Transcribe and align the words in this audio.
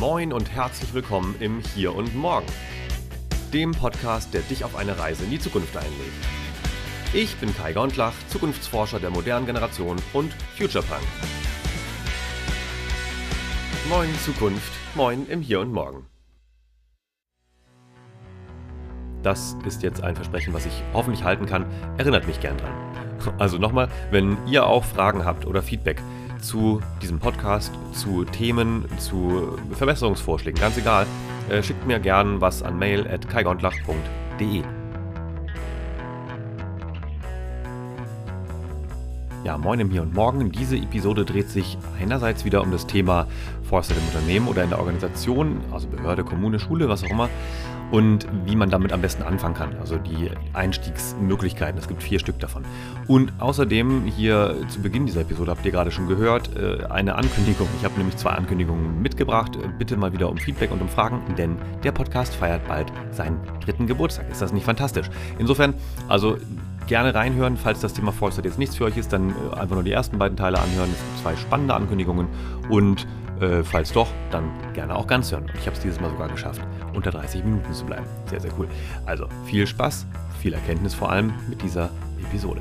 Moin 0.00 0.32
und 0.32 0.50
herzlich 0.50 0.92
willkommen 0.92 1.36
im 1.38 1.60
Hier 1.60 1.94
und 1.94 2.16
Morgen, 2.16 2.46
dem 3.52 3.70
Podcast, 3.70 4.34
der 4.34 4.40
dich 4.42 4.64
auf 4.64 4.74
eine 4.74 4.98
Reise 4.98 5.22
in 5.22 5.30
die 5.30 5.38
Zukunft 5.38 5.76
einlädt. 5.76 5.92
Ich 7.12 7.36
bin 7.36 7.54
Kai 7.54 7.72
Gondlach, 7.72 8.12
Zukunftsforscher 8.28 8.98
der 8.98 9.10
modernen 9.10 9.46
Generation 9.46 9.96
und 10.12 10.32
Futurepunk. 10.58 11.00
Moin 13.88 14.12
Zukunft, 14.24 14.72
moin 14.96 15.28
im 15.28 15.40
Hier 15.40 15.60
und 15.60 15.72
Morgen. 15.72 16.06
Das 19.22 19.56
ist 19.64 19.84
jetzt 19.84 20.02
ein 20.02 20.16
Versprechen, 20.16 20.52
was 20.52 20.66
ich 20.66 20.82
hoffentlich 20.92 21.22
halten 21.22 21.46
kann. 21.46 21.66
Erinnert 21.98 22.26
mich 22.26 22.40
gern 22.40 22.58
dran. 22.58 22.74
Also 23.38 23.58
nochmal, 23.58 23.88
wenn 24.10 24.36
ihr 24.48 24.66
auch 24.66 24.84
Fragen 24.84 25.24
habt 25.24 25.46
oder 25.46 25.62
Feedback, 25.62 26.02
zu 26.44 26.80
diesem 27.00 27.18
Podcast, 27.18 27.72
zu 27.92 28.24
Themen, 28.24 28.84
zu 28.98 29.58
Verbesserungsvorschlägen, 29.72 30.60
ganz 30.60 30.76
egal, 30.76 31.06
äh, 31.48 31.62
schickt 31.62 31.86
mir 31.86 31.98
gern 31.98 32.40
was 32.40 32.62
an 32.62 32.78
mail 32.78 33.08
at 33.08 33.28
kaigontlach.de. 33.28 34.62
Ja, 39.44 39.58
moin 39.58 39.78
im 39.78 39.90
Hier 39.90 40.00
und 40.00 40.14
Morgen. 40.14 40.50
Diese 40.52 40.74
Episode 40.74 41.26
dreht 41.26 41.50
sich 41.50 41.76
einerseits 42.00 42.46
wieder 42.46 42.62
um 42.62 42.70
das 42.70 42.86
Thema 42.86 43.26
Forster 43.68 43.94
im 43.94 44.02
Unternehmen 44.06 44.48
oder 44.48 44.64
in 44.64 44.70
der 44.70 44.78
Organisation, 44.78 45.60
also 45.70 45.86
Behörde, 45.86 46.24
Kommune, 46.24 46.58
Schule, 46.58 46.88
was 46.88 47.04
auch 47.04 47.10
immer 47.10 47.28
und 47.90 48.26
wie 48.46 48.56
man 48.56 48.70
damit 48.70 48.94
am 48.94 49.02
besten 49.02 49.22
anfangen 49.22 49.54
kann. 49.54 49.76
Also 49.78 49.98
die 49.98 50.30
Einstiegsmöglichkeiten. 50.54 51.78
Es 51.78 51.88
gibt 51.88 52.02
vier 52.02 52.20
Stück 52.20 52.40
davon. 52.40 52.64
Und 53.06 53.34
außerdem 53.38 54.06
hier 54.06 54.56
zu 54.68 54.80
Beginn 54.80 55.04
dieser 55.04 55.20
Episode 55.20 55.50
habt 55.50 55.66
ihr 55.66 55.72
gerade 55.72 55.90
schon 55.90 56.08
gehört, 56.08 56.56
äh, 56.56 56.86
eine 56.86 57.16
Ankündigung. 57.16 57.68
Ich 57.78 57.84
habe 57.84 57.98
nämlich 57.98 58.16
zwei 58.16 58.30
Ankündigungen 58.30 59.02
mitgebracht. 59.02 59.58
Bitte 59.78 59.98
mal 59.98 60.14
wieder 60.14 60.30
um 60.30 60.38
Feedback 60.38 60.70
und 60.70 60.80
um 60.80 60.88
Fragen, 60.88 61.20
denn 61.36 61.58
der 61.82 61.92
Podcast 61.92 62.34
feiert 62.34 62.66
bald 62.66 62.90
seinen 63.10 63.38
dritten 63.62 63.86
Geburtstag. 63.86 64.30
Ist 64.30 64.40
das 64.40 64.54
nicht 64.54 64.64
fantastisch? 64.64 65.10
Insofern, 65.38 65.74
also 66.08 66.38
gerne 66.86 67.14
reinhören. 67.14 67.56
Falls 67.56 67.80
das 67.80 67.94
Thema 67.94 68.12
Foresight 68.12 68.44
jetzt 68.44 68.58
nichts 68.58 68.76
für 68.76 68.84
euch 68.84 68.96
ist, 68.96 69.12
dann 69.12 69.30
äh, 69.30 69.56
einfach 69.56 69.74
nur 69.74 69.84
die 69.84 69.92
ersten 69.92 70.18
beiden 70.18 70.36
Teile 70.36 70.58
anhören. 70.58 70.90
Es 70.92 70.98
gibt 70.98 71.18
zwei 71.22 71.36
spannende 71.36 71.74
Ankündigungen 71.74 72.28
und 72.68 73.06
äh, 73.40 73.62
falls 73.62 73.92
doch, 73.92 74.08
dann 74.30 74.50
gerne 74.74 74.94
auch 74.94 75.06
ganz 75.06 75.32
hören. 75.32 75.50
Ich 75.54 75.66
habe 75.66 75.76
es 75.76 75.80
dieses 75.80 76.00
Mal 76.00 76.10
sogar 76.10 76.28
geschafft, 76.28 76.60
unter 76.94 77.10
30 77.10 77.44
Minuten 77.44 77.72
zu 77.72 77.84
bleiben. 77.84 78.06
Sehr, 78.26 78.40
sehr 78.40 78.52
cool. 78.58 78.68
Also 79.06 79.26
viel 79.44 79.66
Spaß, 79.66 80.06
viel 80.40 80.52
Erkenntnis 80.52 80.94
vor 80.94 81.10
allem 81.10 81.32
mit 81.48 81.62
dieser 81.62 81.90
Episode. 82.22 82.60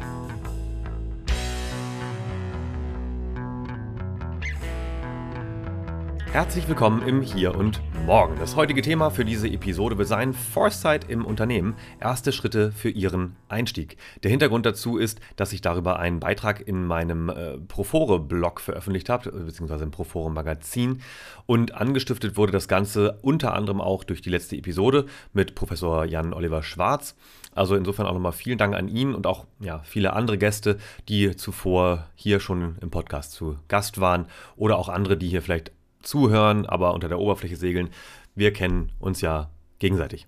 Herzlich 6.32 6.68
willkommen 6.68 7.08
im 7.08 7.22
Hier 7.22 7.56
und 7.56 7.80
Morgen. 8.06 8.36
Das 8.38 8.58
heutige 8.58 8.82
Thema 8.82 9.12
für 9.12 9.24
diese 9.24 9.48
Episode 9.48 9.98
wird 9.98 10.10
sein 10.10 10.34
Foresight 10.34 11.10
im 11.10 11.24
Unternehmen. 11.24 11.76
Erste 12.02 12.34
Schritte 12.34 12.74
für 12.74 12.90
Ihren 12.90 13.38
Einstieg. 13.48 13.96
Der 14.24 14.30
Hintergrund 14.30 14.66
dazu 14.66 14.98
ist, 14.98 15.22
dass 15.38 15.54
ich 15.54 15.62
darüber 15.62 16.00
einen 16.00 16.20
Beitrag 16.20 16.68
in 16.68 16.86
meinem 16.86 17.30
äh, 17.30 17.58
Profore-Blog 17.60 18.60
veröffentlicht 18.60 19.08
habe, 19.08 19.32
beziehungsweise 19.32 19.86
im 19.86 19.92
Profore-Magazin. 19.92 21.02
Und 21.46 21.76
angestiftet 21.76 22.36
wurde 22.36 22.52
das 22.52 22.68
Ganze 22.68 23.20
unter 23.22 23.54
anderem 23.54 23.80
auch 23.80 24.04
durch 24.04 24.22
die 24.22 24.30
letzte 24.30 24.58
Episode 24.58 25.06
mit 25.32 25.56
Professor 25.56 26.04
Jan 26.04 26.34
Oliver 26.34 26.62
Schwarz. 26.62 27.16
Also 27.56 27.76
insofern 27.76 28.06
auch 28.06 28.14
nochmal 28.14 28.34
vielen 28.34 28.58
Dank 28.58 28.76
an 28.76 28.90
ihn 28.90 29.16
und 29.16 29.26
auch 29.26 29.46
ja, 29.62 29.80
viele 29.86 30.12
andere 30.12 30.38
Gäste, 30.38 30.78
die 31.08 31.38
zuvor 31.38 32.10
hier 32.16 32.42
schon 32.42 32.76
im 32.82 32.90
Podcast 32.90 33.32
zu 33.32 33.56
Gast 33.70 34.02
waren 34.02 34.28
oder 34.58 34.78
auch 34.78 34.90
andere, 34.90 35.16
die 35.16 35.30
hier 35.30 35.42
vielleicht 35.42 35.72
zuhören, 36.04 36.66
aber 36.66 36.94
unter 36.94 37.08
der 37.08 37.20
Oberfläche 37.20 37.56
segeln. 37.56 37.90
Wir 38.36 38.54
kennen 38.54 38.92
uns 39.00 39.22
ja 39.22 39.50
gegenseitig. 39.80 40.28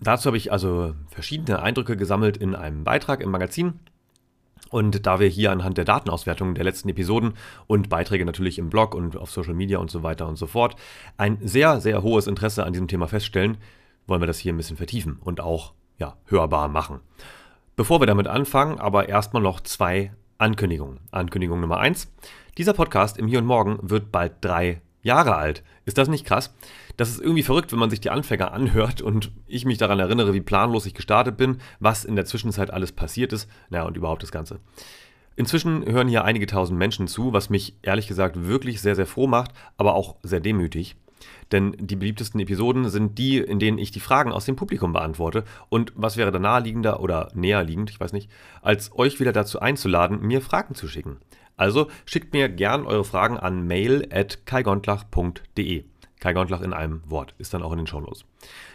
Dazu 0.00 0.26
habe 0.26 0.36
ich 0.36 0.52
also 0.52 0.94
verschiedene 1.08 1.62
Eindrücke 1.62 1.96
gesammelt 1.96 2.36
in 2.36 2.54
einem 2.54 2.84
Beitrag 2.84 3.20
im 3.20 3.30
Magazin. 3.30 3.80
Und 4.70 5.06
da 5.06 5.20
wir 5.20 5.28
hier 5.28 5.52
anhand 5.52 5.78
der 5.78 5.84
Datenauswertung 5.84 6.54
der 6.54 6.64
letzten 6.64 6.88
Episoden 6.88 7.34
und 7.66 7.88
Beiträge 7.88 8.24
natürlich 8.24 8.58
im 8.58 8.70
Blog 8.70 8.94
und 8.94 9.16
auf 9.16 9.30
Social 9.30 9.54
Media 9.54 9.78
und 9.78 9.90
so 9.90 10.02
weiter 10.02 10.26
und 10.26 10.36
so 10.36 10.46
fort 10.46 10.74
ein 11.16 11.38
sehr, 11.42 11.80
sehr 11.80 12.02
hohes 12.02 12.26
Interesse 12.26 12.64
an 12.64 12.72
diesem 12.72 12.88
Thema 12.88 13.06
feststellen, 13.06 13.58
wollen 14.06 14.20
wir 14.20 14.26
das 14.26 14.38
hier 14.38 14.52
ein 14.52 14.56
bisschen 14.56 14.76
vertiefen 14.76 15.18
und 15.22 15.40
auch 15.40 15.74
ja, 15.98 16.16
hörbar 16.26 16.68
machen. 16.68 17.00
Bevor 17.76 18.00
wir 18.00 18.06
damit 18.06 18.26
anfangen, 18.26 18.80
aber 18.80 19.08
erstmal 19.08 19.42
noch 19.42 19.60
zwei 19.60 20.12
Ankündigungen. 20.38 21.00
Ankündigung 21.10 21.60
Nummer 21.60 21.78
eins: 21.78 22.12
Dieser 22.58 22.72
Podcast 22.72 23.18
im 23.18 23.26
Hier 23.26 23.38
und 23.38 23.46
Morgen 23.46 23.78
wird 23.82 24.10
bald 24.10 24.34
drei 24.40 24.80
Jahre 25.02 25.36
alt. 25.36 25.62
Ist 25.84 25.98
das 25.98 26.08
nicht 26.08 26.26
krass? 26.26 26.54
Das 26.96 27.10
ist 27.10 27.20
irgendwie 27.20 27.42
verrückt, 27.42 27.72
wenn 27.72 27.78
man 27.78 27.90
sich 27.90 28.00
die 28.00 28.10
Anfänger 28.10 28.52
anhört 28.52 29.00
und 29.00 29.30
ich 29.46 29.64
mich 29.64 29.78
daran 29.78 30.00
erinnere, 30.00 30.34
wie 30.34 30.40
planlos 30.40 30.86
ich 30.86 30.94
gestartet 30.94 31.36
bin, 31.36 31.58
was 31.78 32.04
in 32.04 32.16
der 32.16 32.24
Zwischenzeit 32.24 32.70
alles 32.70 32.92
passiert 32.92 33.32
ist, 33.32 33.48
naja, 33.68 33.84
und 33.84 33.96
überhaupt 33.96 34.22
das 34.22 34.32
Ganze. 34.32 34.60
Inzwischen 35.36 35.84
hören 35.84 36.08
hier 36.08 36.24
einige 36.24 36.46
tausend 36.46 36.78
Menschen 36.78 37.08
zu, 37.08 37.32
was 37.32 37.50
mich 37.50 37.76
ehrlich 37.82 38.06
gesagt 38.06 38.46
wirklich 38.46 38.80
sehr, 38.80 38.94
sehr 38.94 39.06
froh 39.06 39.26
macht, 39.26 39.50
aber 39.76 39.94
auch 39.94 40.16
sehr 40.22 40.40
demütig. 40.40 40.96
Denn 41.52 41.74
die 41.78 41.96
beliebtesten 41.96 42.40
Episoden 42.40 42.88
sind 42.88 43.18
die, 43.18 43.38
in 43.38 43.58
denen 43.58 43.78
ich 43.78 43.90
die 43.90 44.00
Fragen 44.00 44.32
aus 44.32 44.44
dem 44.44 44.56
Publikum 44.56 44.92
beantworte. 44.92 45.44
Und 45.68 45.92
was 45.94 46.16
wäre 46.16 46.32
da 46.32 46.38
naheliegender 46.38 47.00
oder 47.00 47.30
näher 47.34 47.62
liegend, 47.62 47.90
ich 47.90 48.00
weiß 48.00 48.12
nicht, 48.12 48.30
als 48.62 48.92
euch 48.96 49.20
wieder 49.20 49.32
dazu 49.32 49.60
einzuladen, 49.60 50.20
mir 50.20 50.40
Fragen 50.40 50.74
zu 50.74 50.88
schicken. 50.88 51.18
Also 51.56 51.88
schickt 52.04 52.32
mir 52.32 52.48
gern 52.48 52.86
eure 52.86 53.04
Fragen 53.04 53.38
an 53.38 53.66
mail 53.66 54.08
at 54.12 54.44
kaigontlach.de. 54.46 55.84
Kai 56.24 56.32
Gondlach 56.32 56.62
in 56.62 56.72
einem 56.72 57.02
Wort, 57.04 57.34
ist 57.36 57.52
dann 57.52 57.62
auch 57.62 57.72
in 57.72 57.76
den 57.76 57.86
Shownotes. 57.86 58.24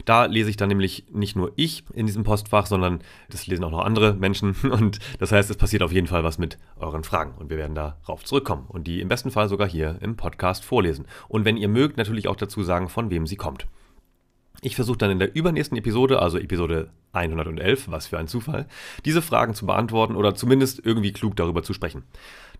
Da 0.06 0.26
lese 0.26 0.52
ich 0.52 0.56
dann 0.56 0.70
nämlich 0.70 1.06
nicht 1.12 1.36
nur 1.36 1.52
ich 1.56 1.84
in 1.96 2.06
diesem 2.06 2.24
Postfach, 2.24 2.68
sondern 2.68 3.00
das 3.32 3.48
lesen 3.48 3.64
auch 3.64 3.72
noch 3.72 3.84
andere 3.84 4.14
Menschen. 4.14 4.56
Und 4.72 5.00
das 5.18 5.32
heißt, 5.32 5.50
es 5.50 5.58
passiert 5.58 5.82
auf 5.82 5.92
jeden 5.92 6.06
Fall 6.06 6.24
was 6.24 6.38
mit 6.38 6.60
euren 6.78 7.04
Fragen. 7.04 7.34
Und 7.40 7.50
wir 7.50 7.58
werden 7.58 7.74
darauf 7.74 8.24
zurückkommen 8.24 8.66
und 8.68 8.86
die 8.86 9.02
im 9.02 9.08
besten 9.08 9.32
Fall 9.32 9.50
sogar 9.50 9.68
hier 9.68 9.98
im 10.02 10.16
Podcast 10.16 10.64
vorlesen. 10.64 11.08
Und 11.28 11.44
wenn 11.44 11.58
ihr 11.58 11.70
mögt, 11.70 11.98
natürlich 11.98 12.28
auch 12.28 12.36
dazu 12.36 12.62
sagen, 12.62 12.88
von 12.88 13.10
wem 13.10 13.26
sie 13.26 13.36
kommt. 13.36 13.66
Ich 14.62 14.76
versuche 14.76 14.98
dann 14.98 15.12
in 15.12 15.20
der 15.20 15.34
übernächsten 15.36 15.78
Episode, 15.78 16.22
also 16.22 16.38
Episode 16.38 16.90
111, 17.14 17.90
was 17.90 18.08
für 18.08 18.18
ein 18.18 18.28
Zufall, 18.28 18.68
diese 19.06 19.22
Fragen 19.22 19.54
zu 19.54 19.66
beantworten 19.66 20.16
oder 20.16 20.36
zumindest 20.36 20.86
irgendwie 20.86 21.14
klug 21.14 21.38
darüber 21.38 21.64
zu 21.64 21.74
sprechen. 21.74 22.04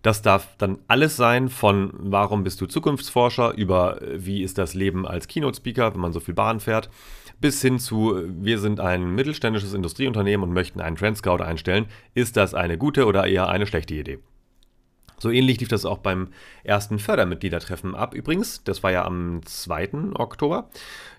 Das 0.02 0.22
darf 0.22 0.56
dann 0.56 0.78
alles 0.88 1.16
sein 1.16 1.50
von 1.50 1.92
warum 1.92 2.42
bist 2.42 2.58
du 2.60 2.66
Zukunftsforscher 2.66 3.54
über 3.54 4.00
äh, 4.00 4.24
wie 4.24 4.42
ist 4.42 4.56
das 4.56 4.72
Leben 4.72 5.06
als 5.06 5.28
Keynote-Speaker, 5.28 5.92
wenn 5.92 6.00
man 6.00 6.12
so 6.12 6.20
viel 6.20 6.32
Bahn 6.32 6.60
fährt, 6.60 6.88
bis 7.38 7.60
hin 7.60 7.78
zu 7.78 8.18
wir 8.26 8.58
sind 8.58 8.80
ein 8.80 9.14
mittelständisches 9.14 9.74
Industrieunternehmen 9.74 10.48
und 10.48 10.54
möchten 10.54 10.80
einen 10.80 10.96
Trendscout 10.96 11.42
einstellen. 11.42 11.86
Ist 12.14 12.38
das 12.38 12.54
eine 12.54 12.78
gute 12.78 13.04
oder 13.04 13.26
eher 13.26 13.48
eine 13.50 13.66
schlechte 13.66 13.94
Idee? 13.94 14.20
So 15.20 15.30
ähnlich 15.30 15.60
lief 15.60 15.68
das 15.68 15.84
auch 15.84 15.98
beim 15.98 16.28
ersten 16.64 16.98
Fördermitgliedertreffen 16.98 17.94
ab. 17.94 18.14
Übrigens, 18.14 18.64
das 18.64 18.82
war 18.82 18.90
ja 18.90 19.04
am 19.04 19.40
2. 19.44 20.14
Oktober. 20.14 20.68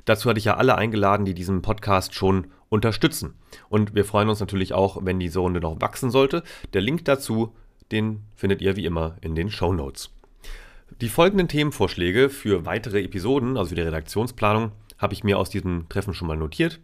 Dazu 0.03 0.29
hatte 0.29 0.39
ich 0.39 0.45
ja 0.45 0.57
alle 0.57 0.75
eingeladen, 0.75 1.25
die 1.25 1.34
diesen 1.34 1.62
Podcast 1.62 2.13
schon 2.13 2.47
unterstützen. 2.67 3.35
Und 3.69 3.95
wir 3.95 4.03
freuen 4.03 4.28
uns 4.28 4.41
natürlich 4.41 4.73
auch, 4.73 5.06
wenn 5.06 5.19
diese 5.19 5.39
Runde 5.39 5.62
noch 5.62 5.79
wachsen 5.79 6.12
sollte. 6.12 6.44
Der 6.73 6.81
Link 6.81 7.06
dazu 7.06 7.53
den 7.91 8.23
findet 8.35 8.62
ihr 8.62 8.75
wie 8.75 8.85
immer 8.85 9.17
in 9.22 9.35
den 9.35 9.50
Show 9.50 9.73
Notes. 9.73 10.12
Die 11.00 11.09
folgenden 11.09 11.47
Themenvorschläge 11.47 12.29
für 12.29 12.66
weitere 12.66 13.03
Episoden, 13.03 13.57
also 13.57 13.69
für 13.69 13.75
die 13.75 13.81
Redaktionsplanung, 13.81 14.72
habe 14.97 15.13
ich 15.13 15.23
mir 15.23 15.38
aus 15.38 15.50
diesem 15.50 15.88
Treffen 15.89 16.13
schon 16.13 16.28
mal 16.28 16.38
notiert. 16.38 16.79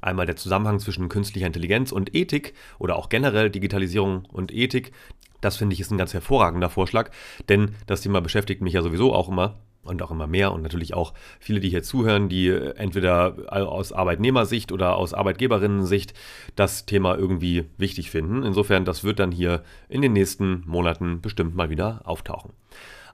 Einmal 0.00 0.26
der 0.26 0.36
Zusammenhang 0.36 0.78
zwischen 0.78 1.08
künstlicher 1.08 1.46
Intelligenz 1.46 1.90
und 1.90 2.14
Ethik 2.14 2.54
oder 2.78 2.96
auch 2.96 3.08
generell 3.08 3.50
Digitalisierung 3.50 4.24
und 4.26 4.52
Ethik. 4.52 4.92
Das 5.40 5.56
finde 5.56 5.74
ich 5.74 5.80
ist 5.80 5.90
ein 5.90 5.98
ganz 5.98 6.14
hervorragender 6.14 6.70
Vorschlag, 6.70 7.10
denn 7.48 7.74
das 7.86 8.00
Thema 8.00 8.20
beschäftigt 8.20 8.62
mich 8.62 8.72
ja 8.72 8.82
sowieso 8.82 9.14
auch 9.14 9.28
immer 9.28 9.58
und 9.82 10.02
auch 10.02 10.10
immer 10.10 10.26
mehr 10.26 10.52
und 10.52 10.62
natürlich 10.62 10.94
auch 10.94 11.14
viele, 11.40 11.60
die 11.60 11.70
hier 11.70 11.82
zuhören, 11.82 12.28
die 12.28 12.48
entweder 12.48 13.36
aus 13.48 13.92
Arbeitnehmersicht 13.92 14.72
oder 14.72 14.96
aus 14.96 15.14
Arbeitgeberinnensicht 15.14 16.14
das 16.56 16.84
Thema 16.84 17.16
irgendwie 17.16 17.64
wichtig 17.78 18.10
finden. 18.10 18.42
Insofern, 18.42 18.84
das 18.84 19.04
wird 19.04 19.18
dann 19.18 19.32
hier 19.32 19.62
in 19.88 20.02
den 20.02 20.12
nächsten 20.12 20.62
Monaten 20.66 21.20
bestimmt 21.20 21.54
mal 21.54 21.70
wieder 21.70 22.02
auftauchen. 22.04 22.52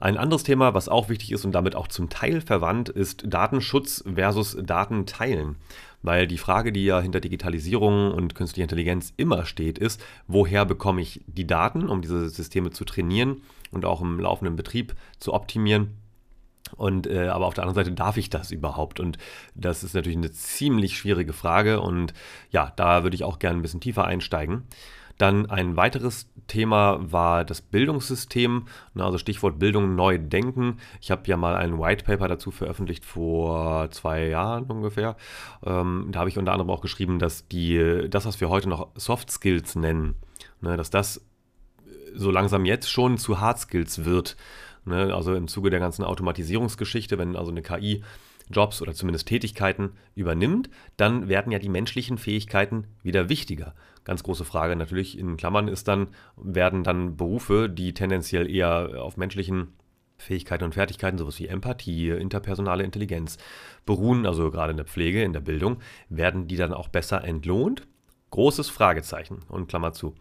Ein 0.01 0.17
anderes 0.19 0.43
Thema, 0.43 0.75
was 0.75 0.89
auch 0.89 1.09
wichtig 1.09 1.33
ist 1.33 1.45
und 1.45 1.53
damit 1.53 1.77
auch 1.77 1.89
zum 1.89 2.09
Teil 2.11 2.41
verwandt, 2.41 2.89
ist 2.89 3.25
Datenschutz 3.27 4.05
versus 4.13 4.57
Datenteilen. 4.61 5.57
Weil 6.05 6.27
die 6.27 6.39
Frage, 6.39 6.71
die 6.71 6.85
ja 6.85 7.01
hinter 7.01 7.21
Digitalisierung 7.21 8.13
und 8.13 8.35
künstlicher 8.35 8.65
Intelligenz 8.65 9.15
immer 9.17 9.47
steht, 9.47 9.79
ist, 9.79 10.05
woher 10.27 10.67
bekomme 10.67 11.01
ich 11.01 11.23
die 11.27 11.47
Daten, 11.47 11.89
um 11.89 12.03
diese 12.03 12.29
Systeme 12.29 12.71
zu 12.71 12.85
trainieren 12.85 13.41
und 13.71 13.87
auch 13.87 14.03
im 14.03 14.21
laufenden 14.21 14.55
Betrieb 14.55 14.95
zu 15.19 15.33
optimieren 15.33 15.97
und 16.77 17.07
äh, 17.07 17.29
aber 17.29 17.47
auf 17.47 17.55
der 17.55 17.65
anderen 17.65 17.85
Seite 17.85 17.95
darf 17.95 18.17
ich 18.17 18.31
das 18.31 18.51
überhaupt? 18.51 19.01
Und 19.01 19.19
das 19.55 19.85
ist 19.85 19.95
natürlich 19.95 20.17
eine 20.17 20.33
ziemlich 20.33 20.97
schwierige 20.97 21.33
Frage. 21.33 21.81
Und 21.81 22.15
ja, 22.51 22.73
da 22.77 23.03
würde 23.03 23.15
ich 23.15 23.25
auch 23.25 23.39
gerne 23.39 23.59
ein 23.59 23.63
bisschen 23.63 23.81
tiefer 23.81 24.05
einsteigen. 24.05 24.65
Dann 25.19 25.49
ein 25.49 25.77
weiteres 25.77 26.29
Thema 26.47 26.99
war 27.01 27.45
das 27.45 27.61
Bildungssystem, 27.61 28.67
also 28.97 29.19
Stichwort 29.19 29.59
Bildung 29.59 29.95
neu 29.95 30.19
denken. 30.19 30.79
Ich 31.01 31.11
habe 31.11 31.23
ja 31.27 31.37
mal 31.37 31.55
ein 31.55 31.79
White 31.79 32.05
Paper 32.05 32.29
dazu 32.29 32.51
veröffentlicht 32.51 33.05
vor 33.05 33.91
zwei 33.91 34.27
Jahren 34.27 34.65
ungefähr. 34.65 35.17
Ähm, 35.65 36.09
da 36.11 36.21
habe 36.21 36.29
ich 36.29 36.39
unter 36.39 36.53
anderem 36.53 36.71
auch 36.71 36.81
geschrieben, 36.81 37.19
dass 37.19 37.47
die, 37.49 38.09
das, 38.09 38.27
was 38.27 38.41
wir 38.41 38.49
heute 38.49 38.69
noch 38.69 38.89
Soft 38.97 39.31
Skills 39.31 39.77
nennen, 39.77 40.17
ne, 40.61 40.77
dass 40.77 40.91
das 40.91 41.25
so 42.15 42.31
langsam 42.31 42.65
jetzt 42.65 42.91
schon 42.91 43.19
zu 43.19 43.41
Hard 43.41 43.59
Skills 43.59 44.05
wird. 44.05 44.37
Ne? 44.85 45.15
Also 45.15 45.35
im 45.35 45.49
Zuge 45.49 45.71
der 45.71 45.81
ganzen 45.81 46.05
Automatisierungsgeschichte, 46.05 47.19
wenn 47.19 47.37
also 47.37 47.51
eine 47.51 47.63
KI 47.63 48.03
Jobs 48.51 48.83
oder 48.83 48.93
zumindest 48.93 49.29
Tätigkeiten 49.29 49.93
übernimmt, 50.15 50.69
dann 50.97 51.29
werden 51.29 51.51
ja 51.51 51.59
die 51.59 51.69
menschlichen 51.69 52.19
Fähigkeiten 52.19 52.87
wieder 53.03 53.29
wichtiger. 53.29 53.75
Ganz 54.05 54.23
große 54.23 54.45
Frage 54.45 54.77
natürlich 54.77 55.19
in 55.19 55.37
Klammern 55.37 55.69
ist 55.69 55.89
dann, 55.89 56.09
werden 56.37 56.85
dann 56.85 57.17
Berufe, 57.17 57.69
die 57.71 57.95
tendenziell 57.95 58.51
eher 58.51 59.03
auf 59.03 59.17
menschlichen 59.17 59.73
Fähigkeiten 60.19 60.65
und 60.65 60.75
Fertigkeiten, 60.75 61.19
sowas 61.19 61.39
wie 61.41 61.49
Empathie, 61.49 62.11
interpersonale 62.11 62.85
Intelligenz 62.85 63.39
beruhen, 63.85 64.27
also 64.27 64.51
gerade 64.51 64.71
in 64.71 64.77
der 64.77 64.87
Pflege, 64.87 65.23
in 65.23 65.33
der 65.33 65.41
Bildung, 65.41 65.79
werden 66.09 66.47
die 66.47 66.57
dann 66.57 66.73
auch 66.73 66.89
besser 66.89 67.25
entlohnt? 67.25 67.87
Großes 68.31 68.69
Fragezeichen 68.69 69.41
und 69.49 69.69
Klammer 69.69 69.93
zu. 69.93 70.15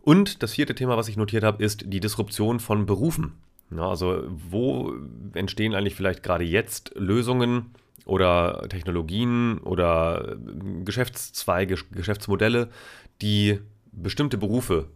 Und 0.00 0.42
das 0.42 0.54
vierte 0.54 0.74
Thema, 0.74 0.96
was 0.96 1.08
ich 1.08 1.16
notiert 1.16 1.44
habe, 1.44 1.62
ist 1.62 1.84
die 1.86 2.00
Disruption 2.00 2.60
von 2.60 2.86
Berufen. 2.86 3.34
Also 3.76 4.24
wo 4.28 4.92
entstehen 5.32 5.74
eigentlich 5.74 5.94
vielleicht 5.94 6.22
gerade 6.22 6.44
jetzt 6.44 6.92
Lösungen 6.96 7.74
oder 8.04 8.66
Technologien 8.68 9.58
oder 9.58 10.36
Geschäftszweige, 10.84 11.76
Geschäftsmodelle, 11.92 12.68
die 13.20 13.60
bestimmte 13.92 14.38
Berufe 14.38 14.88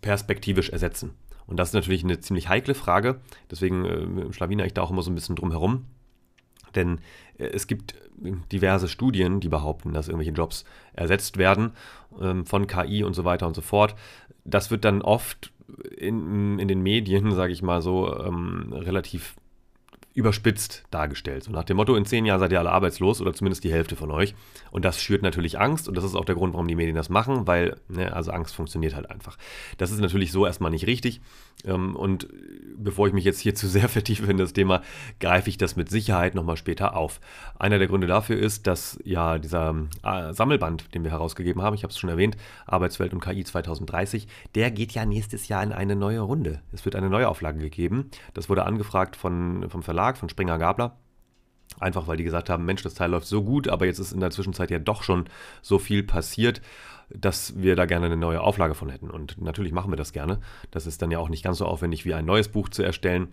perspektivisch 0.00 0.70
ersetzen? 0.70 1.14
Und 1.46 1.56
das 1.56 1.70
ist 1.70 1.74
natürlich 1.74 2.04
eine 2.04 2.20
ziemlich 2.20 2.48
heikle 2.48 2.74
Frage. 2.74 3.20
Deswegen 3.50 3.84
äh, 3.84 4.32
schlawiner 4.32 4.64
ich 4.64 4.74
da 4.74 4.82
auch 4.82 4.90
immer 4.90 5.02
so 5.02 5.10
ein 5.10 5.16
bisschen 5.16 5.36
drum 5.36 5.50
herum. 5.50 5.86
Denn 6.74 7.00
äh, 7.38 7.46
es 7.46 7.66
gibt 7.66 7.94
diverse 8.52 8.88
Studien, 8.88 9.40
die 9.40 9.48
behaupten, 9.48 9.92
dass 9.92 10.08
irgendwelche 10.08 10.32
Jobs 10.32 10.64
ersetzt 10.92 11.38
werden 11.38 11.72
ähm, 12.20 12.46
von 12.46 12.66
KI 12.66 13.02
und 13.02 13.14
so 13.14 13.24
weiter 13.24 13.46
und 13.46 13.54
so 13.54 13.62
fort. 13.62 13.94
Das 14.44 14.70
wird 14.70 14.84
dann 14.84 15.02
oft 15.02 15.52
in, 15.96 16.58
in 16.58 16.68
den 16.68 16.82
Medien, 16.82 17.32
sage 17.34 17.52
ich 17.52 17.62
mal 17.62 17.82
so, 17.82 18.16
ähm, 18.16 18.72
relativ 18.72 19.36
überspitzt 20.12 20.84
dargestellt. 20.90 21.44
So 21.44 21.52
nach 21.52 21.64
dem 21.64 21.76
Motto, 21.76 21.94
in 21.94 22.04
zehn 22.04 22.24
Jahren 22.24 22.40
seid 22.40 22.50
ihr 22.52 22.58
alle 22.58 22.72
arbeitslos 22.72 23.20
oder 23.20 23.32
zumindest 23.32 23.62
die 23.62 23.72
Hälfte 23.72 23.94
von 23.94 24.10
euch. 24.10 24.34
Und 24.70 24.84
das 24.84 25.00
schürt 25.02 25.22
natürlich 25.22 25.58
Angst 25.58 25.88
und 25.88 25.96
das 25.96 26.04
ist 26.04 26.16
auch 26.16 26.24
der 26.24 26.34
Grund, 26.34 26.54
warum 26.54 26.66
die 26.66 26.74
Medien 26.74 26.96
das 26.96 27.08
machen, 27.08 27.46
weil, 27.46 27.76
ne, 27.88 28.12
also 28.12 28.32
Angst 28.32 28.54
funktioniert 28.54 28.94
halt 28.94 29.10
einfach. 29.10 29.36
Das 29.78 29.90
ist 29.90 30.00
natürlich 30.00 30.32
so 30.32 30.46
erstmal 30.46 30.70
nicht 30.70 30.86
richtig. 30.86 31.20
Ähm, 31.64 31.94
und 31.96 32.28
bevor 32.76 33.06
ich 33.06 33.12
mich 33.12 33.24
jetzt 33.24 33.40
hier 33.40 33.54
zu 33.60 33.68
sehr 33.68 33.88
vertiefe 33.88 34.30
in 34.30 34.36
das 34.36 34.52
Thema, 34.52 34.82
greife 35.20 35.48
ich 35.48 35.58
das 35.58 35.76
mit 35.76 35.90
Sicherheit 35.90 36.34
nochmal 36.34 36.56
später 36.56 36.96
auf. 36.96 37.20
Einer 37.58 37.78
der 37.78 37.88
Gründe 37.88 38.06
dafür 38.06 38.38
ist, 38.38 38.66
dass 38.66 38.98
ja 39.04 39.38
dieser 39.38 39.74
äh, 40.02 40.32
Sammelband, 40.32 40.94
den 40.94 41.04
wir 41.04 41.10
herausgegeben 41.10 41.62
haben, 41.62 41.74
ich 41.74 41.82
habe 41.82 41.92
es 41.92 41.98
schon 41.98 42.10
erwähnt, 42.10 42.36
Arbeitswelt 42.66 43.12
und 43.12 43.20
KI 43.20 43.44
2030, 43.44 44.26
der 44.54 44.70
geht 44.70 44.92
ja 44.92 45.04
nächstes 45.04 45.48
Jahr 45.48 45.62
in 45.62 45.72
eine 45.72 45.96
neue 45.96 46.20
Runde. 46.20 46.60
Es 46.72 46.84
wird 46.84 46.96
eine 46.96 47.10
Neuauflage 47.10 47.58
gegeben. 47.58 48.10
Das 48.34 48.48
wurde 48.48 48.64
angefragt 48.64 49.16
von, 49.16 49.68
vom 49.68 49.82
Verlag, 49.82 49.99
von 50.18 50.28
Springer 50.28 50.58
Gabler. 50.58 50.96
Einfach 51.78 52.06
weil 52.08 52.16
die 52.16 52.24
gesagt 52.24 52.50
haben, 52.50 52.64
Mensch, 52.64 52.82
das 52.82 52.94
Teil 52.94 53.10
läuft 53.10 53.26
so 53.26 53.42
gut, 53.42 53.68
aber 53.68 53.86
jetzt 53.86 54.00
ist 54.00 54.12
in 54.12 54.20
der 54.20 54.30
Zwischenzeit 54.30 54.70
ja 54.70 54.78
doch 54.78 55.02
schon 55.02 55.26
so 55.62 55.78
viel 55.78 56.02
passiert, 56.02 56.60
dass 57.10 57.60
wir 57.60 57.76
da 57.76 57.86
gerne 57.86 58.06
eine 58.06 58.16
neue 58.16 58.40
Auflage 58.40 58.74
von 58.74 58.90
hätten. 58.90 59.10
Und 59.10 59.40
natürlich 59.40 59.72
machen 59.72 59.90
wir 59.90 59.96
das 59.96 60.12
gerne. 60.12 60.40
Das 60.70 60.86
ist 60.86 61.00
dann 61.02 61.10
ja 61.10 61.18
auch 61.18 61.28
nicht 61.28 61.44
ganz 61.44 61.58
so 61.58 61.66
aufwendig 61.66 62.04
wie 62.04 62.14
ein 62.14 62.24
neues 62.24 62.48
Buch 62.48 62.68
zu 62.68 62.82
erstellen. 62.82 63.28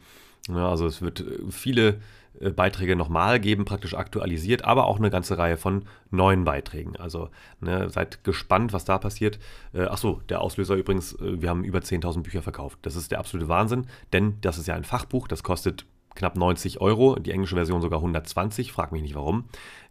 Also 0.50 0.86
es 0.86 1.02
wird 1.02 1.22
äh, 1.22 1.40
viele 1.50 2.00
äh, 2.40 2.52
Beiträge 2.52 2.96
nochmal 2.96 3.40
geben, 3.40 3.66
praktisch 3.66 3.96
aktualisiert, 3.96 4.64
aber 4.64 4.86
auch 4.86 4.98
eine 4.98 5.10
ganze 5.10 5.38
Reihe 5.38 5.58
von 5.58 5.86
neuen 6.12 6.44
Beiträgen. 6.44 6.96
Also 6.98 7.30
ne, 7.60 7.90
seid 7.90 8.24
gespannt, 8.24 8.74
was 8.74 8.86
da 8.86 8.98
passiert. 8.98 9.40
Äh, 9.74 9.84
achso, 9.84 10.22
der 10.30 10.42
Auslöser 10.42 10.76
übrigens, 10.76 11.18
wir 11.20 11.50
haben 11.50 11.64
über 11.64 11.80
10.000 11.80 12.24
Bücher 12.24 12.42
verkauft. 12.42 12.80
Das 12.84 12.96
ist 12.96 13.12
der 13.12 13.20
absolute 13.20 13.50
Wahnsinn, 13.50 13.88
denn 14.14 14.38
das 14.42 14.58
ist 14.58 14.68
ja 14.68 14.76
ein 14.76 14.84
Fachbuch, 14.84 15.28
das 15.28 15.44
kostet 15.44 15.86
knapp 16.18 16.36
90 16.36 16.82
Euro, 16.82 17.16
die 17.16 17.32
englische 17.32 17.56
Version 17.56 17.82
sogar 17.82 18.00
120, 18.00 18.72
frag 18.72 18.92
mich 18.92 19.02
nicht 19.02 19.16
warum. 19.16 19.46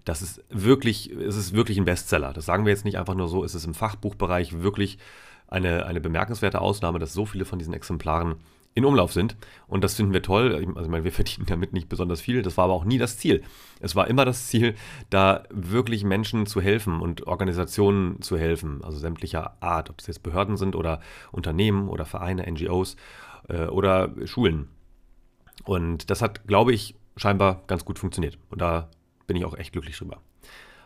Das 0.05 0.23
ist 0.23 0.45
wirklich, 0.51 1.11
es 1.11 1.37
ist 1.37 1.55
wirklich 1.55 1.79
ein 1.79 1.85
Bestseller. 1.85 2.33
Das 2.33 2.45
sagen 2.45 2.65
wir 2.65 2.73
jetzt 2.73 2.85
nicht 2.85 2.99
einfach 2.99 3.15
nur 3.15 3.29
so, 3.29 3.45
es 3.45 3.55
ist 3.55 3.65
im 3.65 3.75
Fachbuchbereich 3.75 4.61
wirklich 4.61 4.99
eine, 5.49 5.87
eine 5.87 6.01
bemerkenswerte 6.01 6.61
Ausnahme, 6.61 6.99
dass 6.99 7.13
so 7.13 7.27
viele 7.27 7.45
von 7.45 7.59
diesen 7.59 7.75
Exemplaren 7.75 8.37
in 8.75 8.85
Umlauf 8.85 9.13
sind. 9.13 9.37
Und 9.69 9.85
das 9.85 9.95
finden 9.95 10.13
wir 10.13 10.23
toll. 10.23 10.55
Also 10.55 10.83
ich 10.83 10.89
meine, 10.89 11.05
wir 11.05 11.13
verdienen 11.13 11.47
damit 11.47 11.73
nicht 11.73 11.89
besonders 11.89 12.21
viel. 12.21 12.43
Das 12.43 12.57
war 12.57 12.65
aber 12.65 12.75
auch 12.75 12.85
nie 12.85 12.99
das 12.99 13.17
Ziel. 13.17 13.43
Es 13.81 13.97
war 13.97 14.07
immer 14.09 14.25
das 14.25 14.49
Ziel, 14.49 14.75
da 15.09 15.45
wirklich 15.51 16.05
Menschen 16.05 16.47
zu 16.47 16.61
helfen 16.61 17.01
und 17.01 17.27
Organisationen 17.27 18.21
zu 18.21 18.37
helfen, 18.37 18.85
also 18.85 18.99
sämtlicher 18.99 19.57
Art, 19.61 19.91
ob 19.91 20.01
es 20.01 20.07
jetzt 20.09 20.23
Behörden 20.23 20.57
sind 20.57 20.77
oder 20.77 21.01
Unternehmen 21.33 21.89
oder 21.89 22.05
Vereine, 22.05 22.51
NGOs 22.51 22.97
äh, 23.49 23.67
oder 23.67 24.11
Schulen. 24.27 24.69
Und 25.67 26.09
das 26.11 26.23
hat, 26.23 26.47
glaube 26.47 26.73
ich, 26.73 26.95
scheinbar 27.17 27.65
ganz 27.67 27.85
gut 27.85 27.99
funktioniert. 27.99 28.39
Und 28.51 28.63
da 28.63 28.89
bin 29.27 29.37
ich 29.37 29.45
auch 29.45 29.59
echt 29.59 29.73
glücklich 29.73 29.99
drüber. 29.99 30.23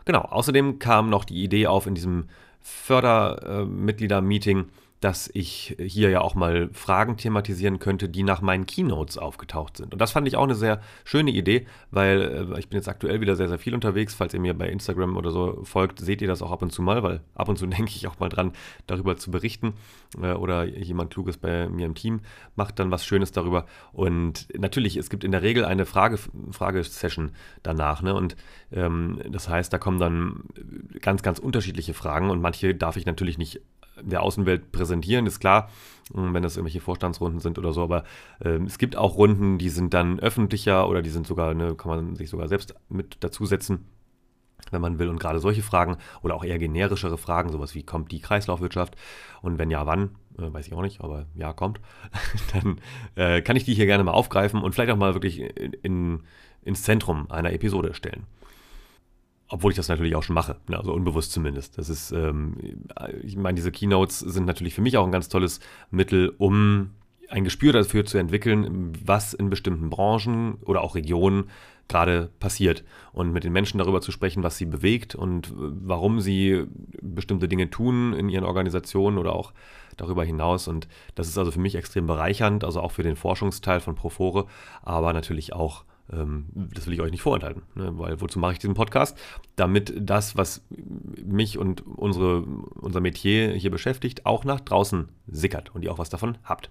Genau, 0.07 0.23
außerdem 0.23 0.79
kam 0.79 1.11
noch 1.11 1.25
die 1.25 1.45
Idee 1.45 1.67
auf 1.67 1.87
in 1.87 1.95
diesem 1.95 2.31
Fördermitglieder-Meeting, 2.61 4.71
dass 5.01 5.31
ich 5.33 5.77
hier 5.79 6.11
ja 6.11 6.21
auch 6.21 6.35
mal 6.35 6.69
Fragen 6.73 7.17
thematisieren 7.17 7.79
könnte, 7.79 8.09
die 8.09 8.23
nach 8.23 8.43
meinen 8.43 8.67
Keynotes 8.67 9.17
aufgetaucht 9.17 9.79
sind. 9.79 9.95
Und 9.95 10.01
das 10.01 10.13
fand 10.13 10.29
ich 10.29 10.37
auch 10.37 10.45
eine 10.45 10.55
sehr 10.55 10.81
schöne 11.05 11.31
Idee, 11.31 11.67
weil 11.91 12.53
äh, 12.55 12.59
ich 12.59 12.69
bin 12.69 12.79
jetzt 12.79 12.89
aktuell 12.89 13.23
wieder 13.23 13.35
sehr, 13.35 13.49
sehr 13.49 13.59
viel 13.59 13.75
unterwegs. 13.75 14.15
Falls 14.15 14.35
ihr 14.35 14.41
mir 14.41 14.53
bei 14.53 14.69
Instagram 14.69 15.17
oder 15.17 15.31
so 15.31 15.65
folgt, 15.65 16.01
seht 16.01 16.21
ihr 16.21 16.29
das 16.29 16.43
auch 16.43 16.51
ab 16.51 16.61
und 16.61 16.71
zu 16.71 16.83
mal, 16.83 17.03
weil 17.03 17.21
ab 17.35 17.49
und 17.49 17.57
zu 17.57 17.67
denke 17.71 17.93
ich 17.95 18.07
auch 18.09 18.19
mal 18.19 18.29
dran, 18.29 18.53
darüber 18.87 19.17
zu 19.17 19.31
berichten. 19.31 19.73
Äh, 20.21 20.35
oder 20.35 20.65
jemand 20.65 21.11
Kluges 21.11 21.39
bei 21.39 21.69
mir 21.71 21.87
im 21.87 21.95
Team 21.95 22.21
macht 22.55 22.79
dann 22.79 22.91
was 22.91 23.07
Schönes 23.07 23.33
darüber. 23.33 23.65
Und 23.93 24.49
natürlich, 24.59 24.99
es 24.99 25.09
gibt 25.09 25.25
in 25.25 25.33
der 25.33 25.43
Regel 25.43 25.65
eine 25.65 25.87
Frage, 25.87 26.19
Fragesession 26.51 27.33
danach. 27.63 28.03
Ne? 28.03 28.15
Und 28.15 28.37
ähm, 28.71 29.21
das 29.31 29.49
heißt, 29.49 29.73
da 29.73 29.79
kommen 29.79 29.99
dann 29.99 30.45
ganz, 31.01 31.23
ganz 31.23 31.39
unterschiedliche 31.39 31.95
Fragen 31.95 32.29
und 32.29 32.43
manche 32.43 32.75
darf 32.75 32.99
ich 32.99 33.07
natürlich 33.07 33.39
nicht 33.39 33.63
der 34.03 34.23
Außenwelt 34.23 34.73
präsentieren, 34.73 35.27
ist 35.27 35.41
klar, 35.41 35.71
hm, 36.15 36.35
wenn 36.35 36.43
das 36.43 36.57
irgendwelche 36.57 36.81
Vorstandsrunden 36.81 37.41
sind 37.41 37.59
oder 37.59 37.73
so, 37.73 37.83
aber 37.83 38.05
äh, 38.41 38.59
es 38.65 38.79
gibt 38.79 38.97
auch 38.97 39.17
Runden, 39.17 39.59
die 39.59 39.69
sind 39.69 39.95
dann 39.95 40.19
öffentlicher 40.21 40.89
oder 40.89 41.03
die 41.03 41.11
sind 41.11 41.27
sogar, 41.27 41.55
ne, 41.55 41.75
kann 41.75 41.91
man 41.91 42.17
sich 42.17 42.31
sogar 42.31 42.49
selbst 42.49 42.75
mit 42.89 43.23
dazusetzen, 43.23 43.87
wenn 44.71 44.81
man 44.81 44.99
will. 44.99 45.09
Und 45.09 45.21
gerade 45.21 45.41
solche 45.41 45.63
Fragen 45.63 45.97
oder 46.23 46.35
auch 46.35 46.45
eher 46.45 46.59
generischere 46.59 47.19
Fragen, 47.19 47.51
sowas 47.51 47.75
wie 47.75 47.83
kommt 47.83 48.13
die 48.13 48.21
Kreislaufwirtschaft 48.21 48.97
und 49.43 49.59
wenn 49.59 49.71
ja, 49.71 49.87
wann, 49.87 50.17
äh, 50.39 50.53
weiß 50.53 50.67
ich 50.67 50.75
auch 50.75 50.83
nicht, 50.83 51.01
aber 51.01 51.27
ja, 51.35 51.53
kommt, 51.53 51.81
dann 52.53 52.81
äh, 53.15 53.43
kann 53.43 53.57
ich 53.57 53.65
die 53.65 53.75
hier 53.75 53.87
gerne 53.87 54.05
mal 54.05 54.13
aufgreifen 54.13 54.63
und 54.63 54.75
vielleicht 54.75 54.91
auch 54.91 54.97
mal 54.97 55.15
wirklich 55.15 55.41
in, 55.41 55.73
in, 55.83 56.23
ins 56.63 56.83
Zentrum 56.83 57.31
einer 57.31 57.53
Episode 57.53 57.95
stellen. 57.95 58.27
Obwohl 59.53 59.73
ich 59.73 59.77
das 59.77 59.89
natürlich 59.89 60.15
auch 60.15 60.23
schon 60.23 60.35
mache, 60.35 60.57
ne, 60.69 60.79
also 60.79 60.93
unbewusst 60.93 61.33
zumindest. 61.33 61.77
Das 61.77 61.89
ist, 61.89 62.13
ähm, 62.13 62.57
ich 63.23 63.37
meine, 63.37 63.57
diese 63.57 63.73
Keynotes 63.73 64.21
sind 64.21 64.47
natürlich 64.47 64.75
für 64.75 64.81
mich 64.81 64.97
auch 64.97 65.05
ein 65.05 65.13
ganz 65.13 65.29
tolles 65.29 65.59
Mittel, 65.91 66.33
um 66.39 66.91
ein 67.29 67.45
Gespür 67.45 67.73
dafür 67.73 68.05
zu 68.05 68.19
entwickeln, 68.19 68.93
was 69.05 69.35
in 69.35 69.51
bestimmten 69.51 69.91
Branchen 69.91 70.55
oder 70.65 70.83
auch 70.83 70.95
Regionen 70.95 71.51
gerade 71.89 72.31
passiert 72.39 72.85
und 73.13 73.33
mit 73.33 73.43
den 73.43 73.53
Menschen 73.53 73.79
darüber 73.79 74.01
zu 74.01 74.13
sprechen, 74.13 74.45
was 74.45 74.57
sie 74.57 74.67
bewegt 74.67 75.17
und 75.17 75.53
warum 75.57 76.21
sie 76.21 76.67
bestimmte 77.03 77.49
Dinge 77.49 77.71
tun 77.71 78.13
in 78.13 78.29
ihren 78.29 78.45
Organisationen 78.45 79.19
oder 79.19 79.35
auch 79.35 79.53
darüber 79.97 80.25
hinaus. 80.25 80.69
Und 80.69 80.87
das 81.17 81.27
ist 81.27 81.37
also 81.37 81.51
für 81.51 81.61
mich 81.61 81.75
extrem 81.75 82.07
bereichernd, 82.07 82.63
also 82.63 82.81
auch 82.81 82.93
für 82.93 83.03
den 83.03 83.17
Forschungsteil 83.17 83.81
von 83.81 83.97
Profore, 83.97 84.47
aber 84.83 85.13
natürlich 85.13 85.53
auch 85.53 85.85
das 86.11 86.87
will 86.87 86.95
ich 86.95 87.01
euch 87.01 87.13
nicht 87.13 87.23
vorenthalten, 87.23 87.63
ne? 87.75 87.97
weil 87.99 88.21
wozu 88.21 88.39
mache 88.39 88.53
ich 88.53 88.59
diesen 88.59 88.75
Podcast? 88.75 89.17
Damit 89.57 89.93
das, 89.97 90.37
was 90.37 90.65
mich 91.25 91.59
und 91.59 91.87
unsere, 91.87 92.43
unser 92.43 93.01
Metier 93.01 93.53
hier 93.53 93.71
beschäftigt, 93.71 94.27
auch 94.27 94.45
nach 94.45 94.61
draußen 94.61 95.09
sickert 95.29 95.75
und 95.75 95.83
ihr 95.83 95.93
auch 95.93 95.99
was 95.99 96.11
davon 96.11 96.39
habt. 96.43 96.71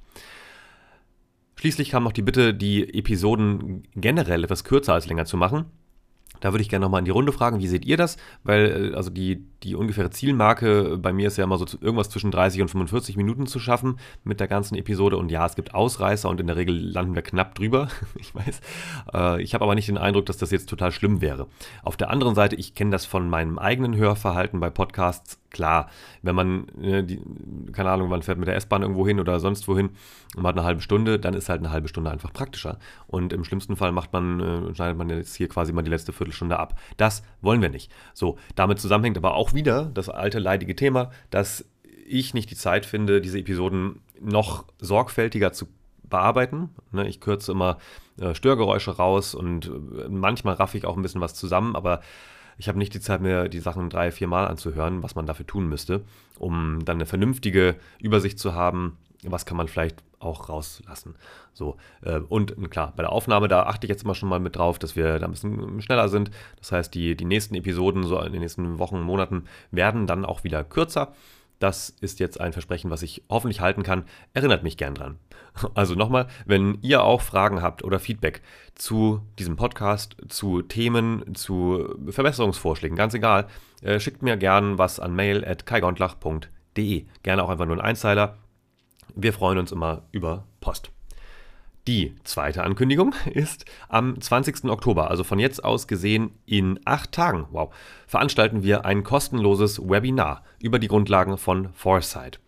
Schließlich 1.56 1.90
kam 1.90 2.04
noch 2.04 2.14
die 2.14 2.22
Bitte, 2.22 2.54
die 2.54 2.94
Episoden 2.94 3.84
generell 3.96 4.44
etwas 4.44 4.64
kürzer 4.64 4.94
als 4.94 5.08
länger 5.08 5.26
zu 5.26 5.38
machen. 5.38 5.66
Da 6.40 6.54
würde 6.54 6.62
ich 6.62 6.70
gerne 6.70 6.86
nochmal 6.86 7.00
in 7.00 7.06
die 7.06 7.12
Runde 7.12 7.34
fragen, 7.34 7.60
wie 7.60 7.68
seht 7.68 7.86
ihr 7.86 7.98
das? 7.98 8.18
Weil, 8.44 8.92
äh, 8.94 8.96
also 8.96 9.10
die 9.10 9.44
die 9.64 9.76
ungefähre 9.76 10.10
Zielmarke 10.10 10.98
bei 10.98 11.12
mir 11.12 11.28
ist 11.28 11.38
ja 11.38 11.44
immer 11.44 11.58
so 11.58 11.66
irgendwas 11.82 12.10
zwischen 12.10 12.32
30 12.32 12.62
und 12.62 12.70
45 12.70 13.18
Minuten 13.18 13.46
zu 13.46 13.60
schaffen 13.60 13.98
mit 14.24 14.40
der 14.40 14.48
ganzen 14.48 14.76
Episode. 14.76 15.18
Und 15.18 15.32
ja, 15.32 15.46
es 15.46 15.56
gibt 15.56 15.74
Ausreißer 15.74 16.30
und 16.30 16.40
in 16.40 16.48
der 16.48 16.56
Regel 16.56 16.76
landen 16.76 17.16
wir 17.16 17.22
knapp 17.22 17.56
drüber. 17.56 17.90
ich 18.16 18.34
weiß. 18.34 18.62
Äh, 19.14 19.42
ich 19.42 19.54
habe 19.54 19.66
aber 19.66 19.76
nicht 19.76 19.88
den 19.88 19.98
Eindruck, 19.98 20.26
dass 20.26 20.38
das 20.38 20.52
jetzt 20.52 20.70
total 20.70 20.92
schlimm 20.92 21.22
wäre. 21.22 21.48
Auf 21.84 21.98
der 21.98 22.10
anderen 22.10 22.36
Seite, 22.36 22.56
ich 22.56 22.76
kenne 22.76 22.92
das 22.92 23.06
von 23.06 23.30
meinem 23.30 23.60
eigenen 23.60 23.96
Hörverhalten 23.96 24.60
bei 24.60 24.70
Podcasts. 24.70 25.40
Klar, 25.52 25.90
wenn 26.22 26.36
man, 26.36 26.68
ne, 26.78 27.06
keine 27.72 27.90
Ahnung, 27.90 28.10
man 28.10 28.22
fährt 28.22 28.38
mit 28.38 28.48
der 28.48 28.56
S-Bahn 28.56 28.84
irgendwo 28.84 29.08
hin 29.08 29.20
oder 29.20 29.40
sonst 29.40 29.68
wohin 29.68 29.90
und 30.36 30.44
man 30.44 30.50
hat 30.50 30.58
eine 30.58 30.66
halbe 30.66 30.82
Stunde, 30.82 31.18
dann 31.18 31.34
ist 31.34 31.50
halt 31.50 31.60
eine 31.60 31.72
halbe 31.72 31.88
Stunde 31.88 32.12
einfach 32.12 32.32
praktischer. 32.32 32.78
Und 33.08 33.34
im 33.34 33.44
schlimmsten 33.44 33.76
Fall 33.76 33.92
macht 33.92 34.14
man, 34.14 34.40
äh, 34.40 34.76
schneidet 34.76 34.98
man 34.98 35.10
jetzt 35.10 35.36
hier 35.36 35.50
quasi 35.50 35.74
mal 35.74 35.82
die 35.82 35.90
letzte 35.90 36.14
Viertelstunde 36.14 36.60
ab. 36.60 36.80
Das 36.98 37.24
wollen 37.42 37.64
wir 37.64 37.70
nicht. 37.70 37.92
So, 38.14 38.38
damit 38.54 38.80
zusammenhängt 38.80 39.18
aber 39.18 39.34
auch 39.34 39.49
wieder 39.54 39.86
das 39.94 40.10
alte 40.10 40.40
leidige 40.40 40.76
Thema, 40.76 41.12
dass 41.30 41.66
ich 42.08 42.34
nicht 42.34 42.50
die 42.50 42.56
Zeit 42.56 42.86
finde, 42.86 43.22
diese 43.22 43.40
Episoden 43.40 44.02
noch 44.20 44.66
sorgfältiger 44.80 45.54
zu 45.54 45.68
bearbeiten. 46.04 46.70
Ne, 46.92 47.08
ich 47.08 47.22
kürze 47.22 47.52
immer 47.52 47.78
äh, 48.20 48.34
Störgeräusche 48.34 48.98
raus 48.98 49.36
und 49.36 49.68
äh, 49.68 50.10
manchmal 50.10 50.56
raffe 50.56 50.78
ich 50.78 50.86
auch 50.86 50.98
ein 50.98 51.04
bisschen 51.04 51.22
was 51.22 51.36
zusammen, 51.36 51.76
aber 51.76 52.02
ich 52.58 52.68
habe 52.68 52.78
nicht 52.78 52.94
die 52.94 53.00
Zeit, 53.00 53.22
mir 53.22 53.48
die 53.48 53.60
Sachen 53.60 53.90
drei, 53.90 54.12
vier 54.12 54.28
Mal 54.28 54.48
anzuhören, 54.48 55.02
was 55.02 55.16
man 55.16 55.26
dafür 55.26 55.48
tun 55.48 55.70
müsste, 55.70 56.04
um 56.38 56.84
dann 56.84 56.98
eine 56.98 57.06
vernünftige 57.06 57.76
Übersicht 58.00 58.38
zu 58.38 58.54
haben, 58.54 58.98
was 59.24 59.46
kann 59.46 59.56
man 59.56 59.68
vielleicht 59.68 60.04
auch 60.20 60.50
rauslassen. 60.50 61.16
So, 61.54 61.78
äh, 62.02 62.20
und 62.20 62.56
klar, 62.70 62.94
bei 62.96 63.04
der 63.04 63.12
Aufnahme, 63.12 63.48
da 63.48 63.64
achte 63.64 63.86
ich 63.86 63.90
jetzt 63.90 64.04
immer 64.04 64.16
schon 64.16 64.30
mal 64.30 64.40
mit 64.40 64.56
drauf, 64.56 64.80
dass 64.80 64.96
wir 64.96 65.20
da 65.20 65.26
ein 65.26 65.32
bisschen 65.32 65.82
schneller 65.82 66.10
sind. 66.10 66.32
Das 66.58 66.72
heißt, 66.72 66.94
die, 66.94 67.16
die 67.16 67.26
nächsten 67.26 67.56
Episoden, 67.56 68.04
so 68.04 68.20
in 68.22 68.34
den 68.34 68.42
nächsten 68.42 68.80
Wochen, 68.80 69.02
Monaten, 69.02 69.46
werden 69.72 70.08
dann 70.08 70.26
auch 70.26 70.44
wieder 70.44 70.64
kürzer. 70.64 71.14
Das 71.60 71.90
ist 71.90 72.20
jetzt 72.20 72.40
ein 72.40 72.54
Versprechen, 72.54 72.90
was 72.90 73.02
ich 73.02 73.24
hoffentlich 73.30 73.60
halten 73.60 73.84
kann. 73.84 74.06
Erinnert 74.34 74.64
mich 74.64 74.78
gern 74.78 74.96
dran. 74.96 75.18
Also 75.74 75.96
nochmal, 75.96 76.28
wenn 76.46 76.78
ihr 76.82 77.04
auch 77.04 77.22
Fragen 77.22 77.62
habt 77.62 77.84
oder 77.84 78.00
Feedback 78.00 78.42
zu 78.76 79.22
diesem 79.40 79.58
Podcast, 79.58 80.16
zu 80.30 80.62
Themen, 80.62 81.36
zu 81.36 81.96
Verbesserungsvorschlägen, 82.08 82.96
ganz 82.96 83.14
egal, 83.14 83.48
äh, 83.82 84.00
schickt 84.00 84.22
mir 84.22 84.38
gern 84.38 84.78
was 84.78 85.00
an 85.02 85.16
mail 85.16 85.44
at 85.44 85.66
kaigontlach.de. 85.66 87.06
Gerne 87.24 87.44
auch 87.44 87.50
einfach 87.50 87.66
nur 87.66 87.76
ein 87.76 87.82
Einzeiler. 87.82 88.38
Wir 89.16 89.34
freuen 89.34 89.58
uns 89.58 89.72
immer 89.72 90.04
über 90.12 90.46
Post. 90.62 90.92
Die 91.88 92.16
zweite 92.24 92.64
Ankündigung 92.64 93.16
ist 93.34 93.66
am 93.88 94.20
20. 94.20 94.66
Oktober, 94.66 95.10
also 95.10 95.24
von 95.24 95.40
jetzt 95.40 95.64
aus 95.64 95.88
gesehen 95.88 96.32
in 96.46 96.80
acht 96.86 97.12
Tagen, 97.12 97.48
wow, 97.52 97.74
veranstalten 98.08 98.64
wir 98.64 98.86
ein 98.86 99.04
kostenloses 99.04 99.80
Webinar 99.80 100.44
über 100.62 100.78
die 100.78 100.88
Grundlagen 100.88 101.38
von 101.38 101.74
Foresight. 101.74 102.40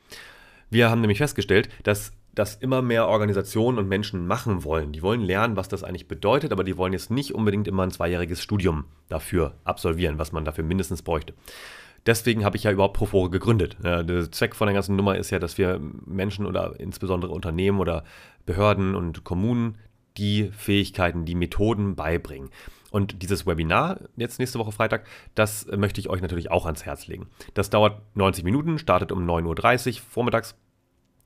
Wir 0.69 0.89
haben 0.89 1.01
nämlich 1.01 1.17
festgestellt, 1.17 1.69
dass 1.83 2.11
das 2.33 2.55
immer 2.55 2.81
mehr 2.81 3.07
Organisationen 3.07 3.77
und 3.77 3.89
Menschen 3.89 4.25
machen 4.25 4.63
wollen. 4.63 4.93
Die 4.93 5.01
wollen 5.01 5.21
lernen, 5.21 5.57
was 5.57 5.67
das 5.67 5.83
eigentlich 5.83 6.07
bedeutet, 6.07 6.51
aber 6.51 6.63
die 6.63 6.77
wollen 6.77 6.93
jetzt 6.93 7.11
nicht 7.11 7.33
unbedingt 7.33 7.67
immer 7.67 7.83
ein 7.83 7.91
zweijähriges 7.91 8.41
Studium 8.41 8.85
dafür 9.09 9.55
absolvieren, 9.63 10.17
was 10.17 10.31
man 10.31 10.45
dafür 10.45 10.63
mindestens 10.63 11.01
bräuchte. 11.01 11.33
Deswegen 12.05 12.43
habe 12.43 12.57
ich 12.57 12.63
ja 12.63 12.71
überhaupt 12.71 12.97
Profore 12.97 13.29
gegründet. 13.29 13.77
der 13.83 14.31
Zweck 14.31 14.55
von 14.55 14.67
der 14.67 14.73
ganzen 14.73 14.95
Nummer 14.95 15.17
ist 15.17 15.29
ja, 15.29 15.39
dass 15.39 15.57
wir 15.57 15.79
Menschen 16.05 16.45
oder 16.45 16.79
insbesondere 16.79 17.31
Unternehmen 17.31 17.79
oder 17.79 18.03
Behörden 18.45 18.95
und 18.95 19.23
Kommunen 19.23 19.77
die 20.17 20.51
Fähigkeiten, 20.51 21.25
die 21.25 21.35
Methoden 21.35 21.95
beibringen. 21.95 22.49
Und 22.89 23.21
dieses 23.21 23.47
Webinar 23.47 24.01
jetzt 24.17 24.39
nächste 24.39 24.59
Woche 24.59 24.73
Freitag, 24.73 25.07
das 25.35 25.67
möchte 25.67 26.01
ich 26.01 26.09
euch 26.09 26.21
natürlich 26.21 26.51
auch 26.51 26.65
ans 26.65 26.85
Herz 26.85 27.07
legen. 27.07 27.27
Das 27.53 27.69
dauert 27.69 28.01
90 28.15 28.43
Minuten, 28.43 28.77
startet 28.79 29.13
um 29.13 29.25
9.30 29.25 29.95
Uhr 29.95 30.01
vormittags. 30.01 30.55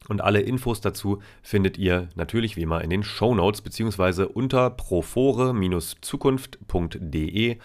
Und 0.08 0.22
alle 0.22 0.42
Infos 0.42 0.82
dazu 0.82 1.24
findet 1.42 1.80
ihr 1.80 2.10
natürlich 2.14 2.56
wie 2.56 2.62
immer 2.62 2.84
in 2.84 2.92
den 2.92 3.02
Show 3.02 3.34
Notes 3.34 3.62
beziehungsweise 3.62 4.28
unter 4.28 4.70
profore-zukunft.de 4.70 7.58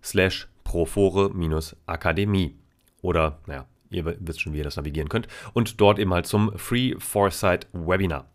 slash 0.00 0.46
profore-akademie. 0.64 2.56
Oder, 3.00 3.38
naja, 3.46 3.66
ihr 3.90 4.16
wisst 4.20 4.40
schon, 4.40 4.52
wie 4.52 4.58
ihr 4.58 4.64
das 4.64 4.76
navigieren 4.76 5.08
könnt. 5.08 5.28
Und 5.52 5.80
dort 5.80 5.98
eben 5.98 6.12
halt 6.12 6.26
zum 6.26 6.56
Free 6.56 6.94
Foresight 6.98 7.66
Webinar. 7.72 8.26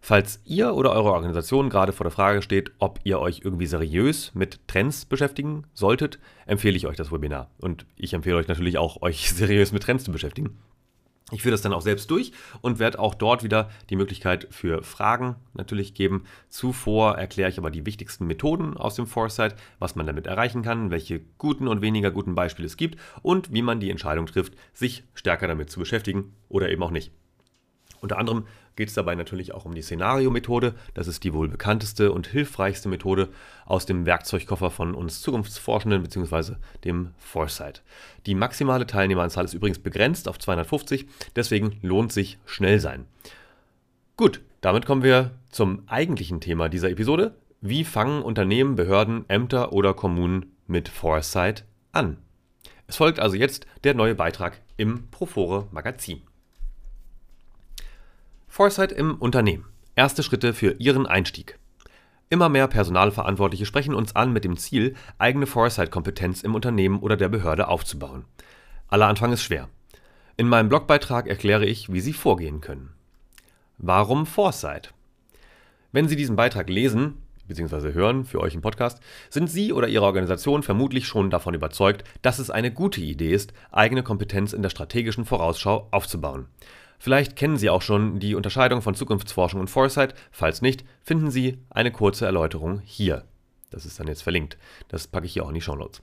Falls 0.00 0.40
ihr 0.44 0.74
oder 0.74 0.92
eure 0.92 1.12
Organisation 1.12 1.68
gerade 1.68 1.92
vor 1.92 2.04
der 2.04 2.12
Frage 2.12 2.40
steht, 2.40 2.70
ob 2.78 3.00
ihr 3.02 3.18
euch 3.18 3.40
irgendwie 3.42 3.66
seriös 3.66 4.32
mit 4.34 4.60
Trends 4.68 5.04
beschäftigen 5.04 5.64
solltet, 5.74 6.20
empfehle 6.46 6.76
ich 6.76 6.86
euch 6.86 6.96
das 6.96 7.10
Webinar. 7.10 7.50
Und 7.58 7.86
ich 7.96 8.14
empfehle 8.14 8.36
euch 8.36 8.46
natürlich 8.46 8.78
auch, 8.78 9.02
euch 9.02 9.32
seriös 9.32 9.72
mit 9.72 9.82
Trends 9.82 10.04
zu 10.04 10.12
beschäftigen. 10.12 10.58
Ich 11.32 11.42
führe 11.42 11.52
das 11.52 11.62
dann 11.62 11.72
auch 11.72 11.82
selbst 11.82 12.08
durch 12.12 12.30
und 12.60 12.78
werde 12.78 13.00
auch 13.00 13.14
dort 13.14 13.42
wieder 13.42 13.68
die 13.90 13.96
Möglichkeit 13.96 14.46
für 14.50 14.84
Fragen 14.84 15.34
natürlich 15.54 15.92
geben. 15.94 16.22
Zuvor 16.50 17.18
erkläre 17.18 17.50
ich 17.50 17.58
aber 17.58 17.72
die 17.72 17.84
wichtigsten 17.84 18.28
Methoden 18.28 18.76
aus 18.76 18.94
dem 18.94 19.08
Foresight, 19.08 19.56
was 19.80 19.96
man 19.96 20.06
damit 20.06 20.28
erreichen 20.28 20.62
kann, 20.62 20.92
welche 20.92 21.20
guten 21.36 21.66
und 21.66 21.82
weniger 21.82 22.12
guten 22.12 22.36
Beispiele 22.36 22.66
es 22.66 22.76
gibt 22.76 23.00
und 23.22 23.52
wie 23.52 23.62
man 23.62 23.80
die 23.80 23.90
Entscheidung 23.90 24.26
trifft, 24.26 24.54
sich 24.72 25.02
stärker 25.14 25.48
damit 25.48 25.68
zu 25.68 25.80
beschäftigen 25.80 26.32
oder 26.48 26.70
eben 26.70 26.84
auch 26.84 26.92
nicht. 26.92 27.10
Unter 28.00 28.18
anderem 28.18 28.46
geht 28.76 28.88
es 28.88 28.94
dabei 28.94 29.14
natürlich 29.14 29.52
auch 29.52 29.64
um 29.64 29.74
die 29.74 29.82
Szenario-Methode. 29.82 30.74
Das 30.94 31.08
ist 31.08 31.24
die 31.24 31.32
wohl 31.32 31.48
bekannteste 31.48 32.12
und 32.12 32.26
hilfreichste 32.26 32.88
Methode 32.88 33.28
aus 33.64 33.86
dem 33.86 34.06
Werkzeugkoffer 34.06 34.70
von 34.70 34.94
uns 34.94 35.22
Zukunftsforschenden 35.22 36.02
bzw. 36.02 36.54
dem 36.84 37.10
Foresight. 37.18 37.82
Die 38.26 38.34
maximale 38.34 38.86
Teilnehmeranzahl 38.86 39.44
ist 39.44 39.54
übrigens 39.54 39.78
begrenzt 39.78 40.28
auf 40.28 40.38
250, 40.38 41.06
deswegen 41.34 41.78
lohnt 41.82 42.12
sich 42.12 42.38
schnell 42.44 42.80
sein. 42.80 43.06
Gut, 44.16 44.40
damit 44.60 44.86
kommen 44.86 45.02
wir 45.02 45.32
zum 45.50 45.82
eigentlichen 45.86 46.40
Thema 46.40 46.68
dieser 46.68 46.90
Episode. 46.90 47.34
Wie 47.60 47.84
fangen 47.84 48.22
Unternehmen, 48.22 48.76
Behörden, 48.76 49.24
Ämter 49.28 49.72
oder 49.72 49.94
Kommunen 49.94 50.56
mit 50.66 50.88
Foresight 50.88 51.64
an? 51.92 52.18
Es 52.86 52.96
folgt 52.96 53.18
also 53.18 53.36
jetzt 53.36 53.66
der 53.84 53.94
neue 53.94 54.14
Beitrag 54.14 54.60
im 54.76 55.08
Profore 55.10 55.66
Magazin. 55.72 56.22
Foresight 58.56 58.90
im 58.90 59.16
Unternehmen. 59.16 59.66
Erste 59.96 60.22
Schritte 60.22 60.54
für 60.54 60.76
Ihren 60.78 61.06
Einstieg. 61.06 61.58
Immer 62.30 62.48
mehr 62.48 62.68
Personalverantwortliche 62.68 63.66
sprechen 63.66 63.94
uns 63.94 64.16
an 64.16 64.32
mit 64.32 64.44
dem 64.44 64.56
Ziel, 64.56 64.94
eigene 65.18 65.44
Foresight-Kompetenz 65.44 66.40
im 66.40 66.54
Unternehmen 66.54 67.00
oder 67.00 67.18
der 67.18 67.28
Behörde 67.28 67.68
aufzubauen. 67.68 68.24
Aller 68.88 69.08
Anfang 69.08 69.30
ist 69.30 69.42
schwer. 69.42 69.68
In 70.38 70.48
meinem 70.48 70.70
Blogbeitrag 70.70 71.26
erkläre 71.26 71.66
ich, 71.66 71.92
wie 71.92 72.00
Sie 72.00 72.14
vorgehen 72.14 72.62
können. 72.62 72.94
Warum 73.76 74.24
Foresight? 74.24 74.94
Wenn 75.92 76.08
Sie 76.08 76.16
diesen 76.16 76.36
Beitrag 76.36 76.70
lesen 76.70 77.20
bzw. 77.48 77.92
hören 77.92 78.24
für 78.24 78.40
euch 78.40 78.54
im 78.54 78.62
Podcast, 78.62 79.02
sind 79.28 79.50
Sie 79.50 79.74
oder 79.74 79.88
Ihre 79.88 80.06
Organisation 80.06 80.62
vermutlich 80.62 81.06
schon 81.06 81.28
davon 81.28 81.52
überzeugt, 81.52 82.04
dass 82.22 82.38
es 82.38 82.48
eine 82.48 82.72
gute 82.72 83.02
Idee 83.02 83.34
ist, 83.34 83.52
eigene 83.70 84.02
Kompetenz 84.02 84.54
in 84.54 84.62
der 84.62 84.70
strategischen 84.70 85.26
Vorausschau 85.26 85.88
aufzubauen. 85.90 86.46
Vielleicht 86.98 87.36
kennen 87.36 87.56
Sie 87.56 87.70
auch 87.70 87.82
schon 87.82 88.18
die 88.18 88.34
Unterscheidung 88.34 88.82
von 88.82 88.94
Zukunftsforschung 88.94 89.60
und 89.60 89.70
Foresight. 89.70 90.14
Falls 90.30 90.62
nicht, 90.62 90.84
finden 91.02 91.30
Sie 91.30 91.58
eine 91.70 91.92
kurze 91.92 92.26
Erläuterung 92.26 92.80
hier. 92.84 93.24
Das 93.70 93.84
ist 93.84 94.00
dann 94.00 94.08
jetzt 94.08 94.22
verlinkt. 94.22 94.56
Das 94.88 95.06
packe 95.06 95.26
ich 95.26 95.32
hier 95.32 95.44
auch 95.44 95.48
in 95.48 95.54
die 95.54 95.60
Show 95.60 95.76
Notes. 95.76 96.02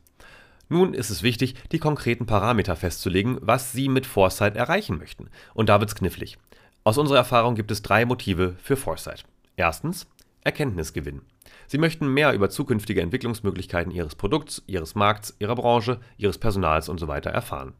Nun 0.69 0.93
ist 0.93 1.09
es 1.09 1.23
wichtig, 1.23 1.55
die 1.71 1.79
konkreten 1.79 2.25
Parameter 2.25 2.75
festzulegen, 2.75 3.37
was 3.41 3.71
Sie 3.71 3.89
mit 3.89 4.05
Foresight 4.05 4.55
erreichen 4.55 4.97
möchten. 4.97 5.29
Und 5.53 5.69
da 5.69 5.79
wird 5.79 5.89
es 5.89 5.95
knifflig. 5.95 6.37
Aus 6.83 6.97
unserer 6.97 7.17
Erfahrung 7.17 7.55
gibt 7.55 7.71
es 7.71 7.81
drei 7.81 8.05
Motive 8.05 8.55
für 8.61 8.75
Foresight. 8.75 9.23
Erstens, 9.55 10.07
Erkenntnisgewinn. 10.41 11.21
Sie 11.67 11.77
möchten 11.77 12.07
mehr 12.07 12.33
über 12.33 12.49
zukünftige 12.49 13.01
Entwicklungsmöglichkeiten 13.01 13.91
Ihres 13.91 14.15
Produkts, 14.15 14.63
Ihres 14.67 14.95
Markts, 14.95 15.35
Ihrer 15.39 15.55
Branche, 15.55 15.99
Ihres 16.17 16.37
Personals 16.37 16.89
usw. 16.89 17.21
So 17.23 17.29
erfahren. 17.29 17.73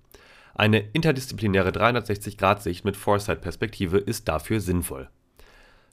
Eine 0.55 0.79
interdisziplinäre 0.93 1.71
360-Grad-Sicht 1.71 2.85
mit 2.85 2.95
Foresight-Perspektive 2.95 3.97
ist 3.97 4.27
dafür 4.27 4.59
sinnvoll. 4.59 5.09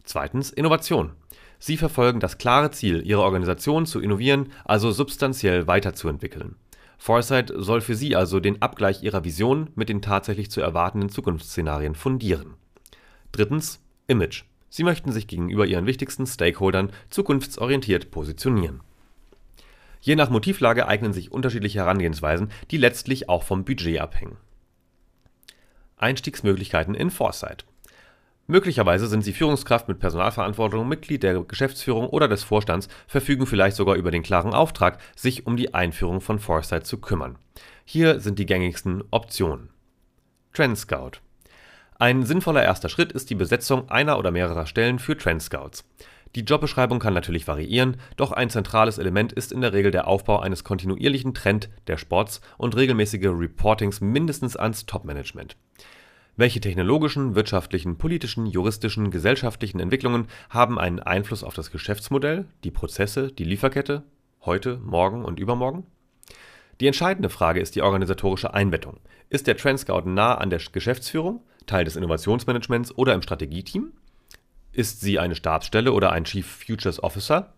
Zweitens 0.05 0.50
Innovation. 0.50 1.12
Sie 1.59 1.79
verfolgen 1.79 2.21
das 2.21 2.38
klare 2.38 2.71
Ziel, 2.71 3.02
Ihre 3.05 3.23
Organisation 3.23 3.87
zu 3.87 4.00
innovieren, 4.00 4.52
also 4.64 4.93
substanziell 4.93 5.67
weiterzuentwickeln. 5.67 6.57
Foresight 6.99 7.50
soll 7.57 7.81
für 7.81 7.95
Sie 7.95 8.14
also 8.14 8.40
den 8.40 8.61
Abgleich 8.61 9.02
Ihrer 9.02 9.25
Vision 9.25 9.71
mit 9.75 9.88
den 9.88 10.02
tatsächlich 10.02 10.50
zu 10.50 10.61
erwartenden 10.61 11.09
Zukunftsszenarien 11.09 11.95
fundieren. 11.95 12.55
Drittens 13.33 13.81
Image. 14.07 14.45
Sie 14.69 14.85
möchten 14.85 15.11
sich 15.11 15.26
gegenüber 15.26 15.67
Ihren 15.67 15.87
wichtigsten 15.87 16.26
Stakeholdern 16.26 16.93
zukunftsorientiert 17.09 18.11
positionieren. 18.11 18.81
Je 20.02 20.17
nach 20.17 20.29
Motivlage 20.31 20.87
eignen 20.87 21.14
sich 21.14 21.33
unterschiedliche 21.33 21.81
Herangehensweisen, 21.81 22.50
die 22.71 22.76
letztlich 22.76 23.29
auch 23.31 23.43
vom 23.43 23.64
Budget 23.64 24.00
abhängen. 24.00 24.37
Einstiegsmöglichkeiten 26.00 26.95
in 26.95 27.11
Foresight. 27.11 27.64
Möglicherweise 28.47 29.07
sind 29.07 29.23
Sie 29.23 29.33
Führungskraft 29.33 29.87
mit 29.87 30.00
Personalverantwortung, 30.00 30.88
Mitglied 30.88 31.23
der 31.23 31.40
Geschäftsführung 31.45 32.09
oder 32.09 32.26
des 32.26 32.42
Vorstands, 32.42 32.88
verfügen 33.07 33.47
vielleicht 33.47 33.76
sogar 33.76 33.95
über 33.95 34.11
den 34.11 34.25
klaren 34.25 34.54
Auftrag, 34.54 34.99
sich 35.14 35.47
um 35.47 35.57
die 35.57 35.73
Einführung 35.73 36.21
von 36.21 36.40
Foresight 36.40 36.85
zu 36.85 36.99
kümmern. 36.99 37.38
Hier 37.85 38.19
sind 38.19 38.40
die 38.40 38.47
gängigsten 38.47 39.04
Optionen. 39.12 39.71
Trend 40.52 40.76
Scout. 40.76 41.21
Ein 42.00 42.25
sinnvoller 42.25 42.64
erster 42.64 42.88
Schritt 42.88 43.12
ist 43.12 43.30
die 43.30 43.35
Besetzung 43.37 43.88
einer 43.88 44.19
oder 44.19 44.33
mehrerer 44.33 44.66
Stellen 44.66 44.99
für 44.99 45.16
Trend 45.16 45.42
Scouts. 45.42 45.85
Die 46.37 46.42
Jobbeschreibung 46.42 47.00
kann 47.00 47.12
natürlich 47.12 47.49
variieren, 47.49 47.96
doch 48.16 48.30
ein 48.30 48.50
zentrales 48.50 48.99
Element 48.99 49.32
ist 49.32 49.50
in 49.50 49.62
der 49.62 49.72
Regel 49.72 49.90
der 49.90 50.06
Aufbau 50.06 50.38
eines 50.38 50.62
kontinuierlichen 50.62 51.34
Trend 51.34 51.70
der 51.88 51.96
Spots 51.96 52.40
und 52.56 52.76
regelmäßige 52.76 53.26
Reportings 53.26 54.00
mindestens 54.00 54.56
ans 54.56 54.87
Topmanagement. 54.87 55.56
Welche 56.37 56.60
technologischen, 56.60 57.34
wirtschaftlichen, 57.34 57.99
politischen, 57.99 58.46
juristischen, 58.46 59.10
gesellschaftlichen 59.10 59.80
Entwicklungen 59.80 60.28
haben 60.49 60.78
einen 60.78 61.00
Einfluss 61.00 61.42
auf 61.42 61.54
das 61.54 61.72
Geschäftsmodell, 61.72 62.46
die 62.62 62.70
Prozesse, 62.70 63.32
die 63.32 63.44
Lieferkette, 63.44 64.04
heute, 64.42 64.78
morgen 64.78 65.25
und 65.25 65.40
übermorgen? 65.40 65.84
Die 66.80 66.87
entscheidende 66.87 67.28
Frage 67.28 67.60
ist 67.60 67.75
die 67.75 67.82
organisatorische 67.82 68.54
Einbettung. 68.54 69.00
Ist 69.28 69.49
der 69.49 69.56
Trend 69.56 69.80
Scout 69.80 70.08
nah 70.08 70.37
an 70.37 70.49
der 70.49 70.60
Geschäftsführung, 70.72 71.42
Teil 71.66 71.84
des 71.84 71.96
Innovationsmanagements 71.96 72.96
oder 72.96 73.14
im 73.14 73.22
Strategieteam? 73.22 73.92
Ist 74.73 75.00
sie 75.00 75.19
eine 75.19 75.35
Stabsstelle 75.35 75.93
oder 75.93 76.12
ein 76.12 76.25
Chief 76.25 76.47
Futures 76.47 77.03
Officer? 77.03 77.53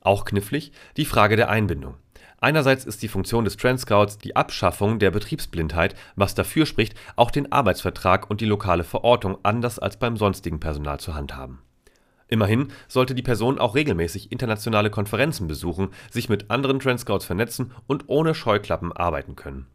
Auch 0.00 0.24
knifflig 0.24 0.72
die 0.96 1.04
Frage 1.04 1.36
der 1.36 1.50
Einbindung. 1.50 1.96
Einerseits 2.40 2.86
ist 2.86 3.02
die 3.02 3.08
Funktion 3.08 3.44
des 3.44 3.58
Trend 3.58 3.80
Scouts 3.80 4.16
die 4.16 4.34
Abschaffung 4.34 4.98
der 4.98 5.10
Betriebsblindheit, 5.10 5.94
was 6.16 6.34
dafür 6.34 6.64
spricht, 6.64 6.94
auch 7.16 7.30
den 7.30 7.52
Arbeitsvertrag 7.52 8.30
und 8.30 8.40
die 8.40 8.46
lokale 8.46 8.82
Verortung 8.82 9.36
anders 9.42 9.78
als 9.78 9.98
beim 9.98 10.16
sonstigen 10.16 10.58
Personal 10.58 10.98
zu 11.00 11.14
handhaben. 11.14 11.58
Immerhin 12.28 12.68
sollte 12.88 13.14
die 13.14 13.22
Person 13.22 13.58
auch 13.58 13.74
regelmäßig 13.74 14.32
internationale 14.32 14.88
Konferenzen 14.88 15.48
besuchen, 15.48 15.90
sich 16.10 16.30
mit 16.30 16.50
anderen 16.50 16.80
Trendscouts 16.80 17.26
vernetzen 17.26 17.72
und 17.86 18.04
ohne 18.06 18.34
Scheuklappen 18.34 18.92
arbeiten 18.92 19.36
können. 19.36 19.66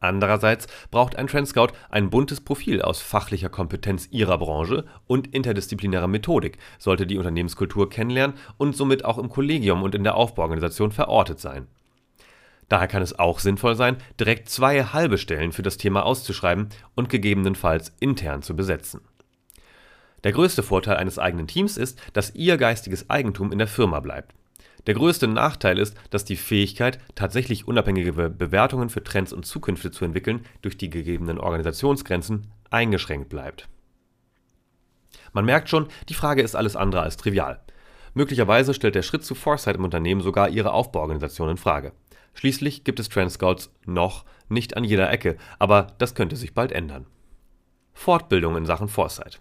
Andererseits 0.00 0.66
braucht 0.90 1.16
ein 1.16 1.26
Trendscout 1.26 1.68
ein 1.90 2.10
buntes 2.10 2.40
Profil 2.40 2.82
aus 2.82 3.00
fachlicher 3.00 3.48
Kompetenz 3.48 4.08
ihrer 4.10 4.38
Branche 4.38 4.84
und 5.06 5.34
interdisziplinärer 5.34 6.06
Methodik, 6.06 6.58
sollte 6.78 7.06
die 7.06 7.18
Unternehmenskultur 7.18 7.90
kennenlernen 7.90 8.36
und 8.56 8.76
somit 8.76 9.04
auch 9.04 9.18
im 9.18 9.28
Kollegium 9.28 9.82
und 9.82 9.94
in 9.94 10.04
der 10.04 10.14
Aufbauorganisation 10.14 10.92
verortet 10.92 11.40
sein. 11.40 11.66
Daher 12.68 12.86
kann 12.86 13.02
es 13.02 13.18
auch 13.18 13.38
sinnvoll 13.38 13.76
sein, 13.76 13.96
direkt 14.20 14.48
zwei 14.50 14.84
halbe 14.84 15.18
Stellen 15.18 15.52
für 15.52 15.62
das 15.62 15.78
Thema 15.78 16.04
auszuschreiben 16.04 16.68
und 16.94 17.08
gegebenenfalls 17.08 17.92
intern 17.98 18.42
zu 18.42 18.54
besetzen 18.54 19.00
der 20.24 20.32
größte 20.32 20.62
Vorteil 20.62 20.96
eines 20.96 21.18
eigenen 21.18 21.46
Teams 21.46 21.76
ist, 21.76 22.00
dass 22.12 22.34
Ihr 22.34 22.56
geistiges 22.56 23.08
Eigentum 23.10 23.52
in 23.52 23.58
der 23.58 23.68
Firma 23.68 24.00
bleibt. 24.00 24.34
Der 24.86 24.94
größte 24.94 25.28
Nachteil 25.28 25.78
ist, 25.78 25.96
dass 26.10 26.24
die 26.24 26.36
Fähigkeit, 26.36 26.98
tatsächlich 27.14 27.66
unabhängige 27.66 28.12
Bewertungen 28.12 28.88
für 28.88 29.02
Trends 29.02 29.32
und 29.32 29.44
Zukünfte 29.44 29.90
zu 29.90 30.04
entwickeln, 30.04 30.44
durch 30.62 30.78
die 30.78 30.90
gegebenen 30.90 31.38
Organisationsgrenzen 31.38 32.46
eingeschränkt 32.70 33.28
bleibt. 33.28 33.68
Man 35.32 35.44
merkt 35.44 35.68
schon, 35.68 35.88
die 36.08 36.14
Frage 36.14 36.42
ist 36.42 36.54
alles 36.54 36.76
andere 36.76 37.02
als 37.02 37.16
trivial. 37.16 37.60
Möglicherweise 38.14 38.74
stellt 38.74 38.94
der 38.94 39.02
Schritt 39.02 39.24
zu 39.24 39.34
Foresight 39.34 39.76
im 39.76 39.84
Unternehmen 39.84 40.20
sogar 40.20 40.48
ihre 40.48 40.72
Aufbauorganisation 40.72 41.50
in 41.50 41.56
Frage. 41.56 41.92
Schließlich 42.34 42.84
gibt 42.84 43.00
es 43.00 43.08
Trendscouts 43.08 43.70
noch 43.84 44.24
nicht 44.48 44.76
an 44.76 44.84
jeder 44.84 45.10
Ecke, 45.10 45.36
aber 45.58 45.88
das 45.98 46.14
könnte 46.14 46.36
sich 46.36 46.54
bald 46.54 46.72
ändern. 46.72 47.06
Fortbildung 47.92 48.56
in 48.56 48.64
Sachen 48.64 48.88
Foresight. 48.88 49.40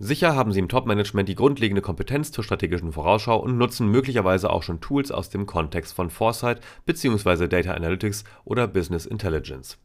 Sicher 0.00 0.34
haben 0.34 0.52
Sie 0.52 0.58
im 0.58 0.68
Top-Management 0.68 1.28
die 1.28 1.36
grundlegende 1.36 1.80
Kompetenz 1.80 2.32
zur 2.32 2.42
strategischen 2.42 2.92
Vorausschau 2.92 3.38
und 3.38 3.56
nutzen 3.56 3.88
möglicherweise 3.88 4.50
auch 4.50 4.64
schon 4.64 4.80
Tools 4.80 5.12
aus 5.12 5.30
dem 5.30 5.46
Kontext 5.46 5.94
von 5.94 6.10
Foresight 6.10 6.60
bzw. 6.84 7.46
Data 7.46 7.74
Analytics 7.74 8.24
oder 8.44 8.66
Business 8.66 9.06
Intelligence. 9.06 9.78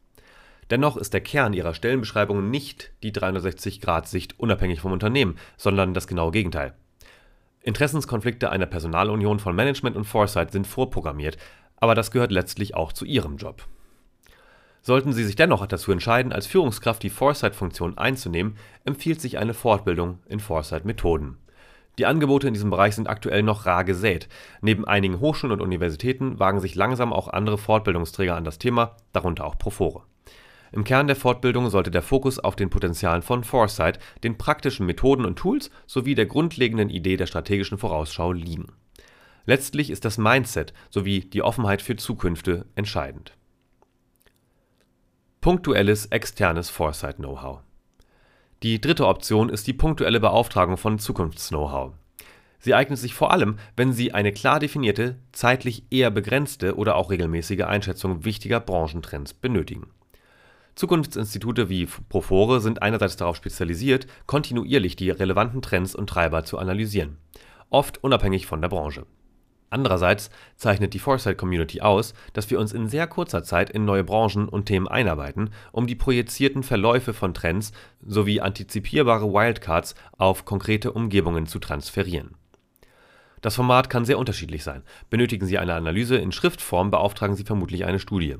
Dennoch 0.70 0.96
ist 0.96 1.14
der 1.14 1.20
Kern 1.20 1.52
Ihrer 1.52 1.74
Stellenbeschreibung 1.74 2.50
nicht 2.50 2.90
die 3.04 3.12
360-Grad-Sicht 3.12 4.38
unabhängig 4.40 4.80
vom 4.80 4.90
Unternehmen, 4.90 5.36
sondern 5.56 5.94
das 5.94 6.08
genaue 6.08 6.32
Gegenteil. 6.32 6.74
Interessenskonflikte 7.62 8.50
einer 8.50 8.66
Personalunion 8.66 9.38
von 9.38 9.54
Management 9.54 9.96
und 9.96 10.04
Foresight 10.04 10.50
sind 10.50 10.66
vorprogrammiert, 10.66 11.38
aber 11.76 11.94
das 11.94 12.10
gehört 12.10 12.32
letztlich 12.32 12.74
auch 12.74 12.92
zu 12.92 13.04
Ihrem 13.04 13.36
Job. 13.36 13.64
Sollten 14.82 15.12
Sie 15.12 15.24
sich 15.24 15.36
dennoch 15.36 15.66
dazu 15.66 15.92
entscheiden, 15.92 16.32
als 16.32 16.46
Führungskraft 16.46 17.02
die 17.02 17.10
Foresight-Funktion 17.10 17.98
einzunehmen, 17.98 18.56
empfiehlt 18.84 19.20
sich 19.20 19.36
eine 19.36 19.52
Fortbildung 19.52 20.20
in 20.26 20.40
Foresight-Methoden. 20.40 21.36
Die 21.98 22.06
Angebote 22.06 22.48
in 22.48 22.54
diesem 22.54 22.70
Bereich 22.70 22.94
sind 22.94 23.08
aktuell 23.08 23.42
noch 23.42 23.66
rar 23.66 23.84
gesät. 23.84 24.28
Neben 24.62 24.86
einigen 24.86 25.20
Hochschulen 25.20 25.52
und 25.52 25.60
Universitäten 25.60 26.38
wagen 26.38 26.60
sich 26.60 26.74
langsam 26.74 27.12
auch 27.12 27.28
andere 27.28 27.58
Fortbildungsträger 27.58 28.36
an 28.36 28.44
das 28.44 28.58
Thema, 28.58 28.96
darunter 29.12 29.44
auch 29.44 29.58
Profore. 29.58 30.04
Im 30.72 30.84
Kern 30.84 31.08
der 31.08 31.16
Fortbildung 31.16 31.68
sollte 31.68 31.90
der 31.90 32.00
Fokus 32.00 32.38
auf 32.38 32.56
den 32.56 32.70
Potenzialen 32.70 33.22
von 33.22 33.44
Foresight, 33.44 33.98
den 34.22 34.38
praktischen 34.38 34.86
Methoden 34.86 35.26
und 35.26 35.36
Tools 35.36 35.70
sowie 35.86 36.14
der 36.14 36.26
grundlegenden 36.26 36.88
Idee 36.88 37.18
der 37.18 37.26
strategischen 37.26 37.76
Vorausschau 37.76 38.32
liegen. 38.32 38.68
Letztlich 39.44 39.90
ist 39.90 40.06
das 40.06 40.16
Mindset 40.16 40.72
sowie 40.88 41.20
die 41.20 41.42
Offenheit 41.42 41.82
für 41.82 41.96
Zukünfte 41.96 42.66
entscheidend 42.76 43.34
Punktuelles 45.42 46.04
externes 46.04 46.68
Foresight-Know-how. 46.68 47.60
Die 48.62 48.78
dritte 48.78 49.06
Option 49.06 49.48
ist 49.48 49.66
die 49.66 49.72
punktuelle 49.72 50.20
Beauftragung 50.20 50.76
von 50.76 50.98
Zukunfts-Know-how. 50.98 51.94
Sie 52.58 52.74
eignet 52.74 52.98
sich 52.98 53.14
vor 53.14 53.32
allem, 53.32 53.56
wenn 53.74 53.94
Sie 53.94 54.12
eine 54.12 54.32
klar 54.34 54.60
definierte, 54.60 55.16
zeitlich 55.32 55.84
eher 55.88 56.10
begrenzte 56.10 56.76
oder 56.76 56.94
auch 56.94 57.10
regelmäßige 57.10 57.62
Einschätzung 57.62 58.26
wichtiger 58.26 58.60
Branchentrends 58.60 59.32
benötigen. 59.32 59.86
Zukunftsinstitute 60.74 61.70
wie 61.70 61.86
Profore 61.86 62.60
sind 62.60 62.82
einerseits 62.82 63.16
darauf 63.16 63.36
spezialisiert, 63.36 64.06
kontinuierlich 64.26 64.94
die 64.94 65.08
relevanten 65.08 65.62
Trends 65.62 65.94
und 65.94 66.10
Treiber 66.10 66.44
zu 66.44 66.58
analysieren, 66.58 67.16
oft 67.70 68.04
unabhängig 68.04 68.44
von 68.44 68.60
der 68.60 68.68
Branche 68.68 69.06
Andererseits 69.70 70.30
zeichnet 70.56 70.94
die 70.94 70.98
Foresight-Community 70.98 71.80
aus, 71.80 72.12
dass 72.32 72.50
wir 72.50 72.58
uns 72.58 72.72
in 72.72 72.88
sehr 72.88 73.06
kurzer 73.06 73.44
Zeit 73.44 73.70
in 73.70 73.84
neue 73.84 74.02
Branchen 74.02 74.48
und 74.48 74.66
Themen 74.66 74.88
einarbeiten, 74.88 75.50
um 75.70 75.86
die 75.86 75.94
projizierten 75.94 76.64
Verläufe 76.64 77.14
von 77.14 77.34
Trends 77.34 77.72
sowie 78.04 78.40
antizipierbare 78.40 79.32
Wildcards 79.32 79.94
auf 80.18 80.44
konkrete 80.44 80.92
Umgebungen 80.92 81.46
zu 81.46 81.60
transferieren. 81.60 82.34
Das 83.42 83.54
Format 83.54 83.88
kann 83.88 84.04
sehr 84.04 84.18
unterschiedlich 84.18 84.64
sein. 84.64 84.82
Benötigen 85.08 85.46
Sie 85.46 85.56
eine 85.56 85.72
Analyse 85.72 86.16
in 86.16 86.30
Schriftform, 86.30 86.90
beauftragen 86.90 87.36
Sie 87.36 87.44
vermutlich 87.44 87.86
eine 87.86 87.98
Studie. 87.98 88.36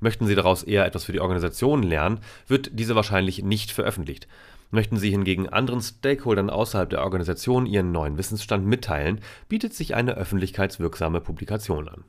Möchten 0.00 0.26
Sie 0.26 0.34
daraus 0.34 0.62
eher 0.62 0.84
etwas 0.84 1.04
für 1.04 1.12
die 1.12 1.20
Organisation 1.20 1.82
lernen, 1.82 2.20
wird 2.48 2.70
diese 2.72 2.94
wahrscheinlich 2.94 3.42
nicht 3.42 3.70
veröffentlicht 3.70 4.26
Möchten 4.74 4.96
Sie 4.96 5.10
hingegen 5.10 5.50
anderen 5.50 5.82
Stakeholdern 5.82 6.48
außerhalb 6.48 6.88
der 6.88 7.02
Organisation 7.02 7.66
Ihren 7.66 7.92
neuen 7.92 8.16
Wissensstand 8.16 8.66
mitteilen, 8.66 9.20
bietet 9.46 9.74
sich 9.74 9.94
eine 9.94 10.14
öffentlichkeitswirksame 10.14 11.20
Publikation 11.20 11.90
an. 11.90 12.04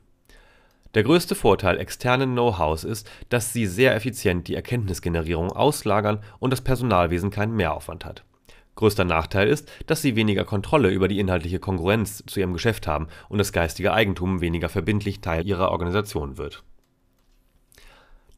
Der 0.94 1.02
größte 1.02 1.34
Vorteil 1.34 1.78
externen 1.78 2.32
Know-hows 2.32 2.84
ist, 2.84 3.10
dass 3.28 3.52
sie 3.52 3.66
sehr 3.66 3.94
effizient 3.94 4.48
die 4.48 4.54
Erkenntnisgenerierung 4.54 5.52
auslagern 5.52 6.20
und 6.38 6.52
das 6.52 6.62
Personalwesen 6.62 7.28
keinen 7.28 7.54
Mehraufwand 7.54 8.06
hat. 8.06 8.24
Größter 8.76 9.04
Nachteil 9.04 9.48
ist, 9.48 9.70
dass 9.86 10.00
sie 10.00 10.16
weniger 10.16 10.46
Kontrolle 10.46 10.88
über 10.88 11.06
die 11.06 11.20
inhaltliche 11.20 11.58
Kongruenz 11.58 12.24
zu 12.26 12.40
ihrem 12.40 12.54
Geschäft 12.54 12.86
haben 12.86 13.08
und 13.28 13.36
das 13.36 13.52
geistige 13.52 13.92
Eigentum 13.92 14.40
weniger 14.40 14.70
verbindlich 14.70 15.20
Teil 15.20 15.46
ihrer 15.46 15.70
Organisation 15.70 16.38
wird. 16.38 16.64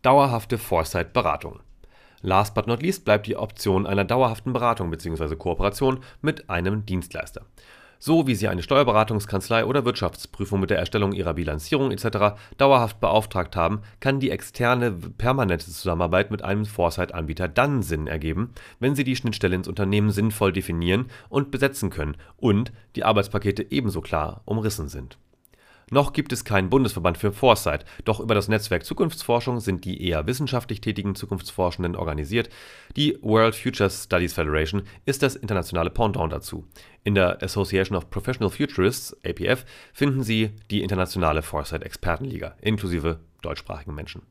Dauerhafte 0.02 0.58
Foresight-Beratung 0.58 1.60
Last 2.22 2.54
but 2.54 2.66
not 2.66 2.82
least 2.82 3.04
bleibt 3.04 3.26
die 3.26 3.36
Option 3.36 3.86
einer 3.86 4.04
dauerhaften 4.04 4.52
Beratung 4.52 4.90
bzw. 4.90 5.36
Kooperation 5.36 6.00
mit 6.22 6.48
einem 6.50 6.86
Dienstleister. 6.86 7.42
So 7.98 8.26
wie 8.26 8.34
Sie 8.34 8.48
eine 8.48 8.62
Steuerberatungskanzlei 8.62 9.64
oder 9.64 9.84
Wirtschaftsprüfung 9.84 10.60
mit 10.60 10.70
der 10.70 10.78
Erstellung 10.78 11.12
Ihrer 11.12 11.34
Bilanzierung 11.34 11.90
etc. 11.90 12.36
dauerhaft 12.58 13.00
beauftragt 13.00 13.56
haben, 13.56 13.80
kann 14.00 14.20
die 14.20 14.30
externe 14.30 14.92
permanente 14.92 15.66
Zusammenarbeit 15.66 16.30
mit 16.30 16.42
einem 16.42 16.66
Foresight-Anbieter 16.66 17.48
dann 17.48 17.82
Sinn 17.82 18.06
ergeben, 18.06 18.52
wenn 18.80 18.94
Sie 18.94 19.04
die 19.04 19.16
Schnittstelle 19.16 19.56
ins 19.56 19.68
Unternehmen 19.68 20.10
sinnvoll 20.10 20.52
definieren 20.52 21.06
und 21.30 21.50
besetzen 21.50 21.88
können 21.90 22.16
und 22.36 22.72
die 22.96 23.04
Arbeitspakete 23.04 23.70
ebenso 23.70 24.02
klar 24.02 24.42
umrissen 24.44 24.88
sind 24.88 25.18
noch 25.90 26.12
gibt 26.12 26.32
es 26.32 26.44
keinen 26.44 26.68
Bundesverband 26.68 27.16
für 27.16 27.32
Foresight, 27.32 27.84
doch 28.04 28.18
über 28.18 28.34
das 28.34 28.48
Netzwerk 28.48 28.84
Zukunftsforschung 28.84 29.60
sind 29.60 29.84
die 29.84 30.02
eher 30.02 30.26
wissenschaftlich 30.26 30.80
tätigen 30.80 31.14
Zukunftsforschenden 31.14 31.94
organisiert. 31.94 32.48
Die 32.96 33.16
World 33.22 33.54
Future 33.54 33.88
Studies 33.88 34.32
Federation 34.32 34.82
ist 35.04 35.22
das 35.22 35.36
internationale 35.36 35.90
Pendant 35.90 36.32
dazu. 36.32 36.66
In 37.04 37.14
der 37.14 37.40
Association 37.40 37.96
of 37.96 38.10
Professional 38.10 38.50
Futurists, 38.50 39.16
APF, 39.24 39.64
finden 39.92 40.24
Sie 40.24 40.50
die 40.72 40.82
internationale 40.82 41.42
Foresight-Expertenliga, 41.42 42.56
inklusive 42.60 43.20
deutschsprachigen 43.42 43.94
Menschen. 43.94 44.22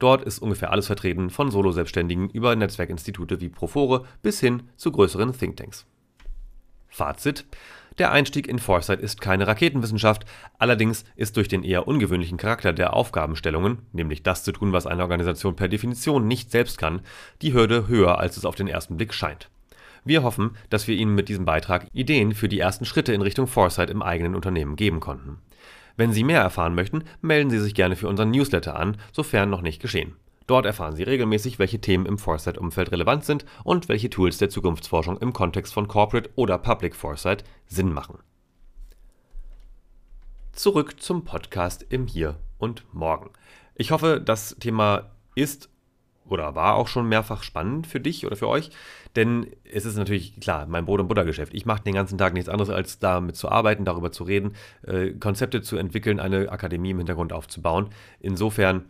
Dort 0.00 0.22
ist 0.24 0.40
ungefähr 0.40 0.72
alles 0.72 0.88
vertreten, 0.88 1.30
von 1.30 1.52
Solo-Selbstständigen 1.52 2.28
über 2.30 2.56
Netzwerkinstitute 2.56 3.40
wie 3.40 3.50
Profore 3.50 4.04
bis 4.22 4.40
hin 4.40 4.64
zu 4.76 4.90
größeren 4.90 5.32
Thinktanks. 5.32 5.86
Fazit 6.88 7.44
Der 7.98 8.12
Einstieg 8.12 8.46
in 8.46 8.60
Foresight 8.60 9.00
ist 9.00 9.20
keine 9.20 9.48
Raketenwissenschaft, 9.48 10.24
allerdings 10.58 11.04
ist 11.16 11.36
durch 11.36 11.48
den 11.48 11.64
eher 11.64 11.88
ungewöhnlichen 11.88 12.38
Charakter 12.38 12.72
der 12.72 12.94
Aufgabenstellungen, 12.94 13.78
nämlich 13.92 14.22
das 14.22 14.44
zu 14.44 14.52
tun, 14.52 14.72
was 14.72 14.86
eine 14.86 15.02
Organisation 15.02 15.56
per 15.56 15.66
Definition 15.66 16.28
nicht 16.28 16.52
selbst 16.52 16.78
kann, 16.78 17.00
die 17.42 17.54
Hürde 17.54 17.88
höher, 17.88 18.18
als 18.18 18.36
es 18.36 18.44
auf 18.44 18.54
den 18.54 18.68
ersten 18.68 18.96
Blick 18.96 19.12
scheint. 19.12 19.50
Wir 20.04 20.22
hoffen, 20.22 20.52
dass 20.70 20.86
wir 20.86 20.96
Ihnen 20.96 21.16
mit 21.16 21.28
diesem 21.28 21.44
Beitrag 21.44 21.88
Ideen 21.92 22.34
für 22.34 22.48
die 22.48 22.60
ersten 22.60 22.84
Schritte 22.84 23.12
in 23.12 23.20
Richtung 23.20 23.48
Foresight 23.48 23.90
im 23.90 24.02
eigenen 24.02 24.36
Unternehmen 24.36 24.76
geben 24.76 25.00
konnten. 25.00 25.38
Wenn 25.96 26.12
Sie 26.12 26.22
mehr 26.22 26.40
erfahren 26.40 26.76
möchten, 26.76 27.02
melden 27.20 27.50
Sie 27.50 27.58
sich 27.58 27.74
gerne 27.74 27.96
für 27.96 28.06
unseren 28.06 28.30
Newsletter 28.30 28.76
an, 28.78 28.96
sofern 29.12 29.50
noch 29.50 29.60
nicht 29.60 29.82
geschehen. 29.82 30.14
Dort 30.48 30.64
erfahren 30.64 30.96
Sie 30.96 31.02
regelmäßig, 31.02 31.58
welche 31.58 31.78
Themen 31.78 32.06
im 32.06 32.16
Foresight-Umfeld 32.16 32.90
relevant 32.90 33.22
sind 33.22 33.44
und 33.64 33.90
welche 33.90 34.08
Tools 34.08 34.38
der 34.38 34.48
Zukunftsforschung 34.48 35.18
im 35.18 35.34
Kontext 35.34 35.74
von 35.74 35.88
Corporate 35.88 36.30
oder 36.36 36.56
Public 36.56 36.96
Foresight 36.96 37.44
Sinn 37.66 37.92
machen. 37.92 38.18
Zurück 40.52 41.02
zum 41.02 41.24
Podcast 41.24 41.84
im 41.90 42.06
Hier 42.06 42.38
und 42.56 42.82
Morgen. 42.94 43.28
Ich 43.74 43.90
hoffe, 43.90 44.22
das 44.24 44.56
Thema 44.58 45.10
ist 45.34 45.68
oder 46.24 46.54
war 46.54 46.76
auch 46.76 46.88
schon 46.88 47.08
mehrfach 47.10 47.42
spannend 47.42 47.86
für 47.86 48.00
dich 48.00 48.24
oder 48.24 48.36
für 48.36 48.48
euch, 48.48 48.70
denn 49.16 49.48
es 49.70 49.84
ist 49.84 49.96
natürlich 49.96 50.40
klar, 50.40 50.66
mein 50.66 50.86
Brot- 50.86 51.00
und 51.00 51.08
Buttergeschäft. 51.08 51.52
Ich 51.52 51.66
mache 51.66 51.82
den 51.82 51.94
ganzen 51.94 52.16
Tag 52.16 52.32
nichts 52.32 52.48
anderes, 52.48 52.70
als 52.70 52.98
damit 52.98 53.36
zu 53.36 53.50
arbeiten, 53.50 53.84
darüber 53.84 54.12
zu 54.12 54.24
reden, 54.24 54.54
äh, 54.86 55.10
Konzepte 55.10 55.60
zu 55.60 55.76
entwickeln, 55.76 56.20
eine 56.20 56.50
Akademie 56.50 56.90
im 56.90 56.98
Hintergrund 56.98 57.34
aufzubauen. 57.34 57.90
Insofern 58.20 58.86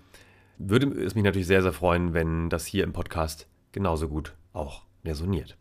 würde 0.58 0.86
es 1.02 1.14
mich 1.14 1.24
natürlich 1.24 1.46
sehr, 1.46 1.62
sehr 1.62 1.72
freuen, 1.72 2.14
wenn 2.14 2.50
das 2.50 2.66
hier 2.66 2.84
im 2.84 2.92
Podcast 2.92 3.46
genauso 3.72 4.08
gut 4.08 4.34
auch 4.52 4.82
resoniert. 5.04 5.56